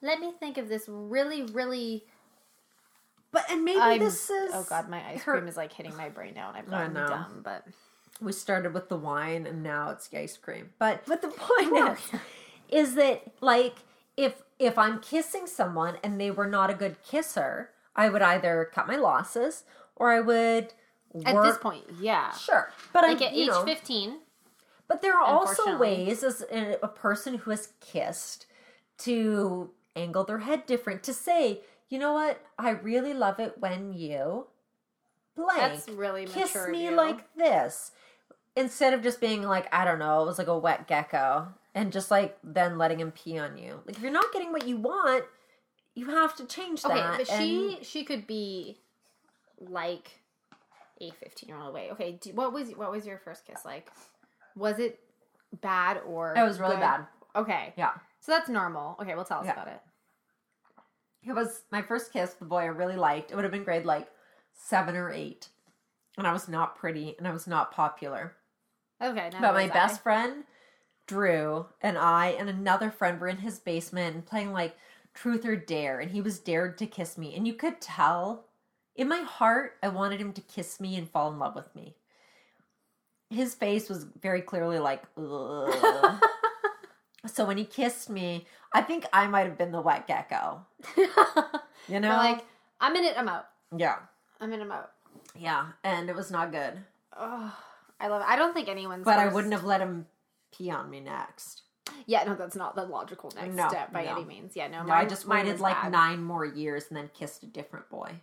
let 0.00 0.20
me 0.20 0.32
think 0.40 0.56
of 0.56 0.68
this 0.70 0.84
really 0.88 1.42
really 1.42 2.04
but 3.30 3.44
and 3.50 3.64
maybe 3.64 3.78
I'm- 3.80 3.98
this 3.98 4.30
is 4.30 4.52
Oh 4.54 4.64
god, 4.68 4.88
my 4.88 5.06
ice 5.06 5.22
her- 5.22 5.32
cream 5.32 5.48
is 5.48 5.56
like 5.56 5.72
hitting 5.72 5.94
my 5.96 6.08
brain 6.08 6.34
now 6.34 6.48
and 6.48 6.56
I've 6.56 6.68
I 6.68 6.70
gotten 6.70 6.94
know. 6.94 7.08
dumb, 7.08 7.40
but 7.44 7.66
we 8.20 8.32
started 8.32 8.72
with 8.72 8.88
the 8.88 8.96
wine 8.96 9.46
and 9.46 9.62
now 9.62 9.90
it's 9.90 10.08
the 10.08 10.18
ice 10.20 10.36
cream 10.36 10.70
but 10.78 11.04
but 11.06 11.20
the 11.22 11.28
point 11.28 11.76
is 12.00 12.20
is 12.68 12.94
that 12.94 13.22
like 13.40 13.76
if 14.16 14.42
if 14.58 14.76
i'm 14.78 14.98
kissing 15.00 15.46
someone 15.46 15.96
and 16.02 16.18
they 16.20 16.30
were 16.30 16.46
not 16.46 16.68
a 16.70 16.74
good 16.74 16.96
kisser 17.02 17.70
i 17.98 18.08
would 18.08 18.22
either 18.22 18.70
cut 18.72 18.86
my 18.86 18.96
losses 18.96 19.64
or 19.94 20.10
i 20.10 20.20
would 20.20 20.72
at 21.24 21.42
this 21.42 21.56
point, 21.58 21.84
yeah. 22.00 22.32
sure 22.32 22.70
but 22.92 23.02
Like 23.02 23.20
I, 23.22 23.26
at 23.26 23.32
age 23.32 23.48
know, 23.48 23.64
15, 23.64 24.18
but 24.86 25.02
there 25.02 25.14
are 25.14 25.24
also 25.24 25.76
ways 25.78 26.22
as 26.22 26.42
a, 26.52 26.78
a 26.82 26.88
person 26.88 27.38
who 27.38 27.50
has 27.50 27.72
kissed 27.80 28.46
to 28.98 29.70
angle 29.96 30.24
their 30.24 30.40
head 30.40 30.66
different 30.66 31.02
to 31.04 31.12
say 31.12 31.62
you 31.88 31.98
know 31.98 32.12
what? 32.12 32.44
I 32.58 32.70
really 32.70 33.14
love 33.14 33.40
it 33.40 33.58
when 33.58 33.92
you 33.92 34.46
blank. 35.34 35.58
That's 35.58 35.88
really 35.88 36.26
kiss 36.26 36.54
me 36.68 36.86
you. 36.86 36.90
like 36.90 37.34
this. 37.34 37.92
Instead 38.56 38.92
of 38.92 39.02
just 39.02 39.20
being 39.20 39.42
like 39.42 39.72
i 39.72 39.84
don't 39.84 40.00
know 40.00 40.22
it 40.22 40.26
was 40.26 40.38
like 40.38 40.48
a 40.48 40.58
wet 40.58 40.88
gecko 40.88 41.46
and 41.74 41.92
just 41.92 42.10
like 42.10 42.36
then 42.42 42.76
letting 42.76 43.00
him 43.00 43.12
pee 43.12 43.38
on 43.38 43.56
you. 43.56 43.80
Like 43.86 43.96
if 43.96 44.02
you're 44.02 44.12
not 44.12 44.32
getting 44.32 44.52
what 44.52 44.66
you 44.66 44.76
want 44.76 45.24
you 45.98 46.06
have 46.10 46.36
to 46.36 46.44
change 46.46 46.84
okay, 46.84 46.94
that 46.94 47.18
but 47.18 47.30
and- 47.30 47.42
she 47.42 47.78
she 47.82 48.04
could 48.04 48.26
be 48.26 48.78
like 49.60 50.20
a 51.00 51.10
15 51.10 51.48
year 51.48 51.58
old 51.58 51.72
way. 51.74 51.90
Okay, 51.92 52.12
do, 52.20 52.32
what 52.34 52.52
was 52.52 52.70
what 52.70 52.90
was 52.90 53.06
your 53.06 53.18
first 53.18 53.44
kiss 53.46 53.64
like? 53.64 53.90
Was 54.56 54.78
it 54.78 54.98
bad 55.60 56.00
or 56.06 56.34
it 56.36 56.42
was 56.42 56.58
really 56.60 56.76
good? 56.76 56.80
bad 56.80 57.06
Okay, 57.36 57.72
yeah 57.76 57.92
so 58.20 58.32
that's 58.32 58.48
normal. 58.48 58.96
Okay, 59.00 59.14
well 59.14 59.24
tell 59.24 59.40
us 59.40 59.46
Yeah. 59.46 59.52
about 59.52 59.68
it. 59.68 59.80
it 61.22 61.32
was 61.32 61.62
my 61.70 61.82
first 61.82 62.12
kiss 62.12 62.30
with 62.30 62.38
the 62.40 62.44
boy 62.46 62.62
i 62.62 62.66
really 62.66 62.96
liked 62.96 63.30
it 63.30 63.34
would 63.34 63.44
have 63.44 63.52
been 63.52 63.64
grade 63.64 63.84
like 63.84 64.08
seven 64.54 64.94
or 64.96 65.10
eight 65.10 65.48
and 66.16 66.26
i 66.26 66.32
was 66.32 66.48
not 66.48 66.76
pretty 66.76 67.14
and 67.18 67.26
i 67.26 67.32
was 67.32 67.46
not 67.46 67.72
popular 67.72 68.34
Okay, 69.00 69.28
now 69.32 69.40
But 69.40 69.54
my 69.54 69.62
was 69.64 69.70
best 69.72 70.00
I. 70.00 70.02
friend, 70.02 70.44
Drew, 71.06 71.66
and 71.80 71.96
I 71.96 72.28
and 72.38 72.48
another 72.48 72.90
friend 72.90 73.20
were 73.20 73.28
in 73.28 73.36
his 73.38 73.60
basement 73.60 74.14
and 74.16 74.26
playing 74.26 74.52
like 74.52 74.76
truth 75.14 75.44
or 75.44 75.56
dare, 75.56 76.00
and 76.00 76.10
he 76.10 76.20
was 76.20 76.38
dared 76.38 76.78
to 76.78 76.86
kiss 76.86 77.18
me. 77.18 77.34
And 77.34 77.46
you 77.46 77.54
could 77.54 77.80
tell 77.80 78.44
in 78.94 79.08
my 79.08 79.20
heart, 79.20 79.76
I 79.82 79.88
wanted 79.88 80.20
him 80.20 80.32
to 80.32 80.40
kiss 80.40 80.80
me 80.80 80.96
and 80.96 81.08
fall 81.08 81.30
in 81.32 81.38
love 81.38 81.54
with 81.54 81.74
me. 81.74 81.94
His 83.30 83.54
face 83.54 83.88
was 83.88 84.04
very 84.20 84.42
clearly 84.42 84.78
like. 84.78 85.02
So 87.26 87.44
when 87.44 87.58
he 87.58 87.64
kissed 87.64 88.08
me, 88.08 88.46
I 88.72 88.80
think 88.80 89.04
I 89.12 89.26
might 89.26 89.46
have 89.46 89.58
been 89.58 89.72
the 89.72 89.80
wet 89.80 90.06
gecko. 90.06 90.64
You 91.88 92.00
know? 92.00 92.16
Like, 92.16 92.44
I'm 92.80 92.94
in 92.96 93.04
it, 93.04 93.14
I'm 93.16 93.28
out. 93.28 93.46
yeah. 93.74 93.96
I'm 94.40 94.52
in, 94.52 94.60
I'm 94.60 94.70
out. 94.70 94.90
Yeah. 95.34 95.68
And 95.82 96.10
it 96.10 96.14
was 96.14 96.30
not 96.30 96.52
good. 96.52 96.74
Oh, 97.16 97.56
I 97.98 98.08
love 98.08 98.20
it. 98.20 98.28
I 98.28 98.36
don't 98.36 98.52
think 98.52 98.68
anyone's. 98.68 99.06
But 99.06 99.18
I 99.18 99.28
wouldn't 99.28 99.54
have 99.54 99.64
let 99.64 99.80
him 99.80 100.06
pee 100.52 100.70
on 100.70 100.90
me 100.90 101.00
next. 101.00 101.62
Yeah, 102.06 102.24
no, 102.24 102.34
that's 102.34 102.56
not 102.56 102.74
the 102.76 102.84
logical 102.84 103.30
next 103.36 103.54
No, 103.54 103.68
step 103.68 103.92
by 103.92 104.04
no. 104.04 104.12
any 104.12 104.24
means. 104.24 104.54
Yeah, 104.56 104.68
no, 104.68 104.82
No, 104.82 104.92
I 104.92 105.04
just 105.04 105.26
waited 105.26 105.60
like 105.60 105.80
bad. 105.82 105.92
nine 105.92 106.22
more 106.22 106.44
years 106.44 106.84
and 106.88 106.96
then 106.96 107.10
kissed 107.14 107.42
a 107.42 107.46
different 107.46 107.88
boy. 107.90 108.20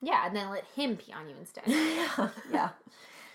Yeah, 0.00 0.26
and 0.26 0.36
then 0.36 0.50
let 0.50 0.64
him 0.76 0.96
pee 0.96 1.12
on 1.12 1.28
you 1.28 1.34
instead. 1.38 1.64
yeah. 1.66 2.28
Yeah. 2.52 2.68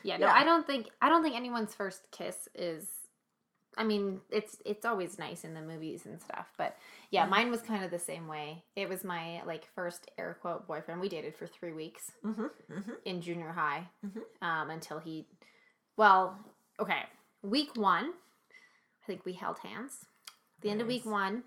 Yeah, 0.03 0.17
no, 0.17 0.27
Yeah. 0.27 0.33
I 0.33 0.43
don't 0.43 0.65
think 0.67 0.89
I 1.01 1.09
don't 1.09 1.23
think 1.23 1.35
anyone's 1.35 1.73
first 1.73 2.09
kiss 2.11 2.47
is. 2.55 2.87
I 3.75 3.83
mean, 3.83 4.21
it's 4.29 4.57
it's 4.65 4.85
always 4.85 5.17
nice 5.17 5.43
in 5.43 5.55
the 5.55 5.61
movies 5.61 6.05
and 6.05 6.21
stuff, 6.21 6.53
but 6.57 6.77
yeah, 7.09 7.25
Mhm. 7.25 7.29
mine 7.29 7.51
was 7.51 7.61
kind 7.63 7.83
of 7.83 7.89
the 7.89 7.97
same 7.99 8.27
way. 8.27 8.63
It 8.75 8.87
was 8.87 9.03
my 9.03 9.41
like 9.45 9.65
first 9.73 10.11
air 10.17 10.37
quote 10.41 10.67
boyfriend. 10.67 11.01
We 11.01 11.09
dated 11.09 11.35
for 11.35 11.47
three 11.47 11.73
weeks 11.73 12.11
Mm-hmm. 12.23 12.45
Mm-hmm. 12.71 12.91
in 13.05 13.21
junior 13.21 13.51
high, 13.51 13.89
Mhm. 14.05 14.21
um, 14.43 14.69
until 14.69 14.99
he, 14.99 15.25
well, 15.97 16.37
okay, 16.79 17.01
week 17.41 17.75
one, 17.75 18.13
I 19.03 19.07
think 19.07 19.25
we 19.25 19.33
held 19.33 19.59
hands. 19.59 20.05
the 20.61 20.69
end 20.69 20.81
of 20.81 20.87
week 20.87 21.05
one, 21.05 21.43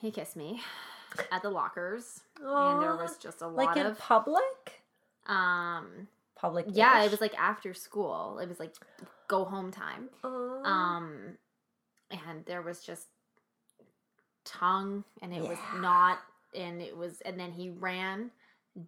he 0.00 0.10
kissed 0.10 0.36
me 0.36 0.62
at 1.30 1.42
the 1.42 1.50
lockers, 1.50 2.20
and 2.40 2.82
there 2.82 2.96
was 2.96 3.16
just 3.18 3.42
a 3.42 3.46
lot 3.46 3.66
like 3.66 3.76
in 3.76 3.86
of 3.86 3.98
public? 3.98 4.82
um 5.26 6.08
Public. 6.36 6.66
yeah 6.68 7.02
it 7.02 7.10
was 7.10 7.20
like 7.20 7.34
after 7.38 7.74
school. 7.74 8.38
It 8.38 8.48
was 8.48 8.60
like 8.60 8.74
go 9.28 9.44
home 9.44 9.70
time. 9.72 10.08
Um, 10.22 10.32
um 10.64 11.38
and 12.10 12.44
there 12.46 12.62
was 12.62 12.80
just 12.82 13.06
tongue 14.44 15.02
and 15.22 15.34
it 15.34 15.42
was 15.42 15.58
not 15.76 16.18
and 16.54 16.80
it 16.80 16.96
was 16.96 17.20
and 17.22 17.38
then 17.40 17.50
he 17.50 17.70
ran 17.70 18.30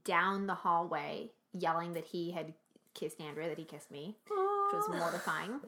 down 0.04 0.46
the 0.46 0.54
hallway 0.54 1.30
yelling 1.52 1.94
that 1.94 2.04
he 2.04 2.30
had 2.30 2.52
kissed 2.94 3.20
andrea 3.20 3.48
that 3.48 3.58
he 3.58 3.64
kissed 3.64 3.90
me 3.90 4.16
which 4.28 4.74
was 4.74 4.88
mortifying. 4.98 5.60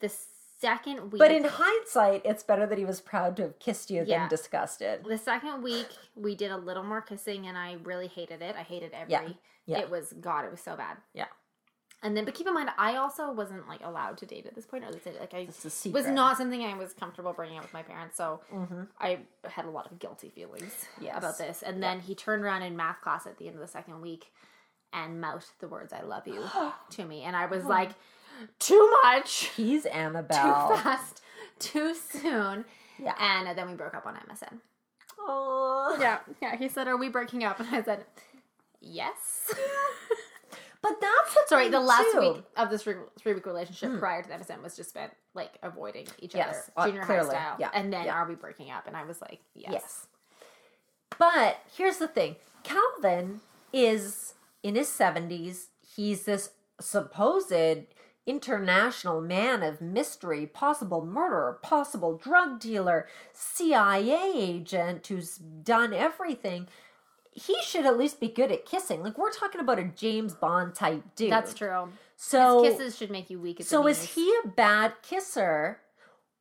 The 0.00 0.08
second 0.66 1.10
week 1.12 1.18
But 1.18 1.30
in 1.32 1.44
hindsight, 1.44 2.22
it's 2.24 2.42
better 2.50 2.66
that 2.66 2.78
he 2.78 2.84
was 2.92 3.00
proud 3.00 3.36
to 3.36 3.42
have 3.42 3.58
kissed 3.58 3.90
you 3.90 4.04
Yeah. 4.06 4.20
than 4.20 4.28
disgusted. 4.28 5.04
the 5.04 5.18
second 5.18 5.62
week 5.62 5.88
we 6.14 6.32
did 6.42 6.50
a 6.50 6.56
little 6.68 6.84
more 6.92 7.02
kissing 7.10 7.46
and 7.48 7.56
i 7.66 7.68
really 7.90 8.06
hated 8.18 8.40
it 8.48 8.54
i 8.56 8.62
hated 8.74 8.92
every 9.00 9.12
Yeah. 9.12 9.28
Yeah. 9.66 9.78
it 9.82 9.90
was 9.90 10.12
god 10.28 10.44
it 10.46 10.50
was 10.56 10.60
so 10.68 10.72
bad 10.76 10.96
Yeah. 11.20 11.26
and 12.02 12.16
then 12.16 12.24
but 12.26 12.34
keep 12.34 12.46
in 12.46 12.54
mind 12.54 12.70
i 12.78 12.90
also 13.02 13.24
wasn't 13.32 13.64
like 13.72 13.80
allowed 13.90 14.16
to 14.22 14.26
date 14.32 14.46
at 14.46 14.54
this 14.54 14.66
point 14.70 14.82
or 14.84 14.88
at 14.88 14.94
least, 14.94 15.06
like 15.24 15.34
i 15.34 15.44
was 15.98 16.06
not 16.20 16.36
something 16.38 16.62
i 16.72 16.74
was 16.84 16.92
comfortable 17.02 17.32
bringing 17.32 17.58
up 17.58 17.64
with 17.64 17.72
my 17.80 17.82
parents 17.92 18.16
so 18.16 18.26
Mm-hmm. 18.52 18.82
i 19.00 19.10
had 19.56 19.64
a 19.70 19.70
lot 19.78 19.84
of 19.90 19.98
guilty 19.98 20.30
feelings 20.38 20.74
Yes. 21.00 21.16
about 21.20 21.36
this 21.38 21.62
and 21.68 21.82
then 21.82 21.96
he 22.08 22.14
turned 22.14 22.42
around 22.44 22.62
in 22.62 22.76
math 22.76 23.00
class 23.04 23.26
at 23.26 23.36
the 23.38 23.46
end 23.48 23.56
of 23.56 23.60
the 23.66 23.72
second 23.78 24.00
week 24.00 24.24
and 24.92 25.20
mouthed 25.20 25.50
the 25.60 25.68
words 25.68 25.92
i 25.92 26.02
love 26.02 26.26
you 26.28 26.42
to 26.96 27.04
me 27.04 27.22
and 27.22 27.34
i 27.34 27.46
was 27.46 27.64
like 27.64 27.90
too 28.58 28.90
much 29.04 29.50
He's 29.56 29.84
Annabelle. 29.86 30.68
too 30.76 30.76
fast 30.82 31.20
too 31.58 31.94
soon 31.94 32.64
Yeah. 32.98 33.14
and 33.20 33.56
then 33.56 33.68
we 33.68 33.74
broke 33.74 33.94
up 33.94 34.06
on 34.06 34.14
msn 34.14 34.58
Oh. 35.24 35.96
yeah, 36.00 36.18
yeah. 36.40 36.56
He 36.56 36.68
said, 36.68 36.88
"Are 36.88 36.96
we 36.96 37.08
breaking 37.08 37.44
up?" 37.44 37.60
And 37.60 37.68
I 37.72 37.82
said, 37.82 38.04
"Yes." 38.80 39.52
But 40.82 41.00
that's 41.00 41.34
the 41.34 41.40
Sorry, 41.46 41.68
the 41.68 41.78
last 41.78 42.10
too. 42.12 42.18
week 42.20 42.42
of 42.56 42.68
this 42.68 42.82
three, 42.82 42.96
week 43.34 43.46
relationship 43.46 44.00
prior 44.00 44.20
to 44.20 44.28
the 44.28 44.34
MSN 44.34 44.64
was 44.64 44.74
just 44.74 44.90
spent 44.90 45.12
like 45.32 45.52
avoiding 45.62 46.08
each 46.18 46.34
Yes, 46.34 46.72
uh, 46.76 46.80
other, 46.80 46.90
junior 46.90 47.04
clearly, 47.04 47.26
high 47.36 47.40
style. 47.40 47.56
yeah, 47.60 47.70
and 47.72 47.92
then 47.92 48.06
yeah. 48.06 48.14
are 48.14 48.26
we 48.26 48.34
breaking 48.34 48.72
up? 48.72 48.88
And 48.88 48.96
I 48.96 49.04
was 49.04 49.20
like, 49.20 49.38
yes. 49.54 49.70
Yes. 49.74 50.06
But 51.18 51.58
here's 51.76 51.98
the 51.98 52.08
thing 52.08 52.34
Calvin 52.64 53.42
is 53.72 54.34
in 54.64 54.74
his 54.74 54.88
70s. 54.88 55.66
He's 55.94 56.24
this 56.24 56.50
supposed 56.80 57.52
international 58.26 59.20
man 59.20 59.62
of 59.62 59.80
mystery, 59.80 60.46
possible 60.46 61.04
murderer, 61.04 61.58
possible 61.62 62.16
drug 62.16 62.60
dealer, 62.60 63.06
CIA 63.32 64.32
agent 64.34 65.06
who's 65.06 65.36
done 65.36 65.92
everything. 65.92 66.68
He 67.32 67.56
should 67.62 67.86
at 67.86 67.96
least 67.98 68.20
be 68.20 68.28
good 68.28 68.52
at 68.52 68.66
kissing. 68.66 69.02
Like, 69.02 69.16
we're 69.16 69.32
talking 69.32 69.60
about 69.60 69.78
a 69.78 69.84
James 69.84 70.34
Bond 70.34 70.74
type 70.74 71.02
dude. 71.16 71.32
That's 71.32 71.54
true. 71.54 71.88
So, 72.16 72.62
His 72.62 72.74
kisses 72.76 72.96
should 72.98 73.10
make 73.10 73.30
you 73.30 73.40
weak 73.40 73.58
at 73.58 73.66
the 73.66 73.70
so 73.70 73.86
is 73.86 74.14
he 74.14 74.32
a 74.44 74.48
bad 74.48 74.92
kisser? 75.02 75.78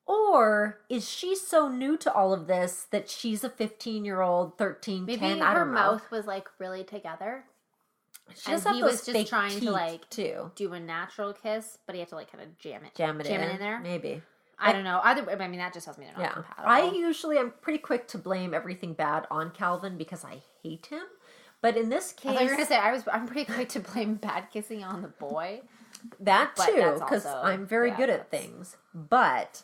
Or 0.05 0.79
is 0.89 1.09
she 1.09 1.35
so 1.35 1.69
new 1.69 1.95
to 1.97 2.11
all 2.13 2.33
of 2.33 2.47
this 2.47 2.85
that 2.91 3.09
she's 3.09 3.43
a 3.45 3.49
15 3.49 4.03
year 4.03 4.21
old, 4.21 4.57
13, 4.57 5.05
Maybe 5.05 5.19
10? 5.19 5.41
I 5.41 5.53
her 5.53 5.59
don't 5.59 5.69
know. 5.69 5.73
mouth 5.73 6.11
was 6.11 6.25
like 6.25 6.47
really 6.59 6.83
together. 6.83 7.45
She 8.35 8.51
and 8.51 8.61
he 8.75 8.83
was 8.83 9.05
just 9.05 9.29
trying 9.29 9.59
to, 9.59 9.71
like, 9.71 10.09
too. 10.09 10.51
Do 10.55 10.73
a 10.73 10.79
natural 10.79 11.33
kiss, 11.33 11.77
but 11.85 11.95
he 11.95 11.99
had 11.99 12.09
to 12.09 12.15
like 12.15 12.31
kind 12.31 12.43
of 12.43 12.57
jam 12.57 12.83
it, 12.85 12.95
Jam 12.95 13.19
it 13.21 13.25
jam 13.27 13.41
in. 13.41 13.49
it 13.49 13.53
in 13.53 13.59
there. 13.59 13.79
Maybe. 13.79 14.21
I 14.59 14.71
don't 14.73 14.83
know. 14.83 14.99
Either, 15.03 15.29
I 15.41 15.47
mean, 15.47 15.59
that 15.59 15.73
just 15.73 15.85
tells 15.85 15.97
me 15.97 16.05
they're 16.05 16.13
not 16.13 16.21
Yeah. 16.21 16.33
compatible. 16.33 16.69
I 16.69 16.91
usually 16.91 17.37
am 17.39 17.51
pretty 17.61 17.79
quick 17.79 18.07
to 18.09 18.17
blame 18.19 18.53
everything 18.53 18.93
bad 18.93 19.25
on 19.31 19.49
Calvin 19.51 19.97
because 19.97 20.23
I 20.23 20.43
hate 20.61 20.85
him. 20.87 21.03
But 21.61 21.77
in 21.77 21.89
this 21.89 22.11
case, 22.11 22.39
you 22.39 22.45
were 22.45 22.51
gonna 22.53 22.65
say 22.65 22.77
I 22.77 22.91
was. 22.91 23.03
I'm 23.11 23.25
pretty 23.27 23.51
quick 23.51 23.69
to 23.69 23.79
blame 23.79 24.15
bad 24.15 24.49
kissing 24.51 24.83
on 24.83 25.01
the 25.03 25.07
boy. 25.09 25.61
that 26.19 26.55
too, 26.55 26.95
because 26.99 27.25
I'm 27.25 27.65
very 27.67 27.89
yeah, 27.89 27.97
good 27.97 28.09
at 28.09 28.31
things. 28.31 28.77
But 28.95 29.61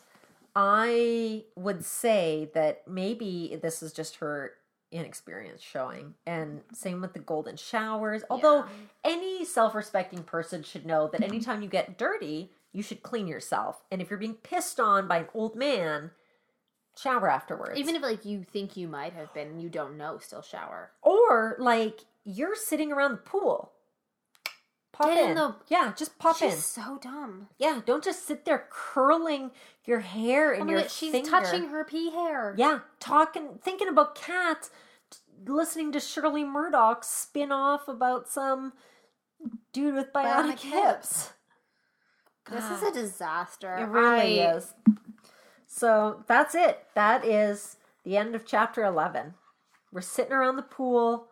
I 0.54 1.44
would 1.56 1.84
say 1.84 2.50
that 2.54 2.86
maybe 2.88 3.58
this 3.60 3.82
is 3.82 3.92
just 3.92 4.16
her 4.16 4.52
inexperience 4.90 5.60
showing. 5.62 6.14
And 6.26 6.62
same 6.72 7.00
with 7.00 7.12
the 7.12 7.18
golden 7.18 7.56
showers. 7.56 8.22
Although 8.30 8.58
Yeah. 8.64 8.68
any 9.04 9.44
self 9.44 9.74
respecting 9.74 10.22
person 10.22 10.62
should 10.62 10.86
know 10.86 11.08
that 11.08 11.22
anytime 11.22 11.62
you 11.62 11.68
get 11.68 11.98
dirty, 11.98 12.52
you 12.72 12.82
should 12.82 13.02
clean 13.02 13.26
yourself. 13.26 13.82
And 13.90 14.00
if 14.02 14.10
you're 14.10 14.18
being 14.18 14.34
pissed 14.34 14.78
on 14.80 15.06
by 15.08 15.18
an 15.18 15.28
old 15.34 15.56
man, 15.56 16.10
shower 16.96 17.28
afterwards. 17.30 17.78
Even 17.78 17.94
if 17.96 18.02
like 18.02 18.24
you 18.24 18.42
think 18.44 18.76
you 18.76 18.88
might 18.88 19.12
have 19.12 19.32
been, 19.34 19.60
you 19.60 19.68
don't 19.68 19.96
know. 19.96 20.18
Still 20.18 20.42
shower. 20.42 20.90
or 21.02 21.56
like 21.58 22.00
you're 22.24 22.54
sitting 22.56 22.92
around 22.92 23.12
the 23.12 23.16
pool. 23.18 23.72
Pop 24.98 25.06
Get 25.10 25.18
in 25.24 25.30
in. 25.30 25.36
the- 25.36 25.54
Yeah, 25.68 25.92
just 25.96 26.18
pop 26.18 26.42
in. 26.42 26.48
She's 26.50 26.56
in. 26.56 26.60
so 26.84 26.98
dumb. 27.00 27.48
Yeah, 27.56 27.80
don't 27.86 28.02
just 28.02 28.26
sit 28.26 28.44
there 28.44 28.66
curling 28.68 29.52
your 29.84 30.00
hair 30.00 30.54
Oh 30.54 30.58
and 30.58 30.66
my 30.66 30.72
your 30.72 30.88
she's 30.88 31.12
finger. 31.12 31.30
touching 31.30 31.68
her 31.68 31.84
pea 31.84 32.10
hair. 32.10 32.52
Yeah, 32.58 32.80
talking, 32.98 33.60
thinking 33.62 33.86
about 33.88 34.16
cats, 34.16 34.70
listening 35.46 35.92
to 35.92 36.00
Shirley 36.00 36.42
Murdoch 36.44 37.04
spin 37.04 37.52
off 37.52 37.86
about 37.86 38.28
some 38.28 38.72
dude 39.72 39.94
with 39.94 40.12
bionic, 40.12 40.56
Bionic 40.56 40.60
hips. 40.60 41.32
This 42.50 42.64
is 42.68 42.82
a 42.82 42.90
disaster. 42.92 43.76
It 43.76 43.84
really 43.84 44.42
I- 44.42 44.56
is. 44.56 44.74
So 45.66 46.24
that's 46.26 46.54
it. 46.56 46.86
That 46.94 47.24
is 47.24 47.76
the 48.02 48.16
end 48.16 48.34
of 48.34 48.44
chapter 48.46 48.82
eleven. 48.82 49.34
We're 49.92 50.00
sitting 50.00 50.32
around 50.32 50.56
the 50.56 50.62
pool, 50.62 51.28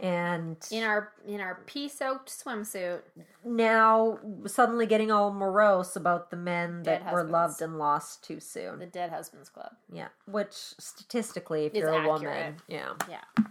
and 0.00 0.56
In 0.70 0.82
our 0.82 1.12
in 1.26 1.40
our 1.40 1.60
pea 1.66 1.88
soaked 1.88 2.28
swimsuit. 2.30 3.00
now 3.44 4.18
suddenly 4.46 4.86
getting 4.86 5.10
all 5.10 5.32
morose 5.32 5.94
about 5.96 6.30
the 6.30 6.36
men 6.36 6.82
Dead 6.82 7.02
that 7.04 7.12
were 7.12 7.24
loved 7.24 7.60
and 7.62 7.78
lost 7.78 8.24
too 8.24 8.40
soon. 8.40 8.78
The 8.78 8.86
Dead 8.86 9.10
Husbands 9.10 9.48
Club. 9.48 9.72
Yeah, 9.92 10.08
which 10.26 10.52
statistically, 10.54 11.66
if 11.66 11.74
you're 11.74 11.88
a 11.90 11.98
accurate. 11.98 12.22
woman, 12.22 12.56
yeah. 12.68 12.92
Yeah. 13.08 13.44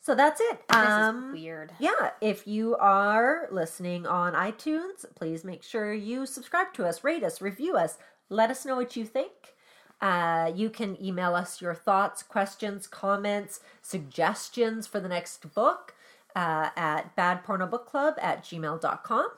So 0.00 0.14
that's 0.14 0.40
it. 0.40 0.60
This 0.68 0.76
Um, 0.88 1.28
is 1.34 1.40
weird. 1.42 1.72
yeah, 1.80 2.12
if 2.20 2.46
you 2.46 2.76
are 2.76 3.48
listening 3.50 4.06
on 4.06 4.34
iTunes, 4.34 5.04
please 5.16 5.44
make 5.44 5.64
sure 5.64 5.92
you 5.92 6.26
subscribe 6.26 6.72
to 6.74 6.86
us, 6.86 7.02
rate 7.02 7.24
us, 7.24 7.40
review 7.40 7.76
us, 7.76 7.98
let 8.28 8.48
us 8.50 8.64
know 8.64 8.76
what 8.76 8.94
you 8.96 9.04
think. 9.04 9.55
Uh, 10.00 10.52
you 10.54 10.68
can 10.70 11.02
email 11.02 11.34
us 11.34 11.60
your 11.60 11.74
thoughts, 11.74 12.22
questions, 12.22 12.86
comments, 12.86 13.60
suggestions 13.82 14.86
for 14.86 15.00
the 15.00 15.08
next 15.08 15.54
book 15.54 15.94
uh, 16.34 16.68
at 16.76 17.16
badpornobookclub 17.16 18.14
at 18.20 18.44
gmail.com. 18.44 19.28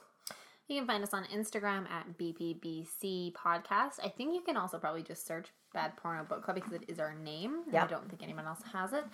You 0.66 0.76
can 0.80 0.86
find 0.86 1.02
us 1.02 1.14
on 1.14 1.24
Instagram 1.34 1.88
at 1.88 2.18
BPBC 2.18 3.32
Podcast. 3.32 4.00
I 4.04 4.08
think 4.08 4.34
you 4.34 4.42
can 4.42 4.56
also 4.56 4.78
probably 4.78 5.02
just 5.02 5.26
search 5.26 5.46
Bad 5.72 5.96
Porno 5.96 6.24
Book 6.24 6.42
Club 6.44 6.56
because 6.56 6.72
it 6.72 6.82
is 6.88 6.98
our 6.98 7.14
name. 7.14 7.60
and 7.68 7.76
I 7.76 7.86
don't 7.86 8.08
think 8.08 8.22
anyone 8.22 8.46
else 8.46 8.60
has 8.72 8.92
it. 8.92 9.04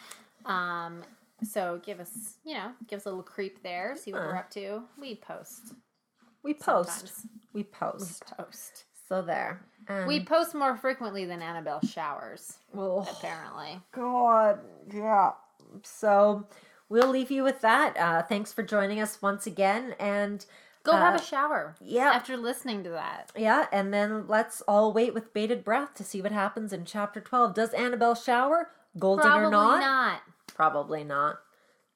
Um, 0.46 1.02
so 1.42 1.80
give 1.84 2.00
us, 2.00 2.38
you 2.44 2.54
know, 2.54 2.72
give 2.88 2.98
us 2.98 3.06
a 3.06 3.08
little 3.10 3.22
creep 3.22 3.62
there. 3.62 3.94
See 3.96 4.12
what 4.12 4.22
Uh. 4.22 4.26
we're 4.26 4.36
up 4.36 4.50
to. 4.50 4.82
We 4.98 5.14
post. 5.16 5.74
We 6.42 6.54
post. 6.54 6.88
Sometimes. 6.90 7.26
We 7.52 7.62
We 7.62 7.64
post. 7.64 8.84
So 9.08 9.22
there. 9.22 9.60
Um, 9.88 10.06
We 10.06 10.24
post 10.24 10.54
more 10.54 10.76
frequently 10.76 11.24
than 11.26 11.42
Annabelle 11.42 11.80
showers, 11.82 12.56
oh, 12.76 13.00
apparently. 13.00 13.80
God, 13.92 14.60
yeah. 14.92 15.32
So 15.82 16.46
we'll 16.88 17.08
leave 17.10 17.30
you 17.30 17.42
with 17.42 17.60
that. 17.60 17.96
Uh, 17.98 18.22
thanks 18.22 18.52
for 18.52 18.62
joining 18.62 19.00
us 19.00 19.20
once 19.20 19.46
again. 19.46 19.94
And 19.98 20.44
Go 20.84 20.92
have 20.92 21.14
Uh, 21.14 21.18
a 21.18 21.22
shower. 21.22 21.76
yeah. 21.80 22.10
After 22.12 22.36
listening 22.36 22.82
to 22.84 22.90
that. 22.90 23.30
Yeah, 23.36 23.66
and 23.72 23.92
then 23.92 24.26
let's 24.26 24.60
all 24.62 24.92
wait 24.92 25.12
with 25.14 25.32
bated 25.34 25.64
breath 25.64 25.94
to 25.94 26.04
see 26.04 26.20
what 26.22 26.32
happens 26.32 26.72
in 26.72 26.84
chapter 26.84 27.20
12. 27.20 27.54
Does 27.54 27.72
Annabelle 27.74 28.14
shower? 28.14 28.70
Golden 28.98 29.24
Probably 29.24 29.46
or 29.46 29.50
not? 29.50 29.80
not. 29.80 30.20
Probably 30.54 31.02
not. 31.04 31.40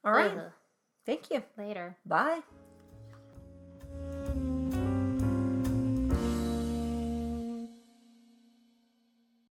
All 0.04 0.12
right. 0.12 0.32
Ugh. 0.36 0.52
Thank 1.06 1.30
you. 1.30 1.42
Later. 1.56 1.96
Bye. 2.04 2.40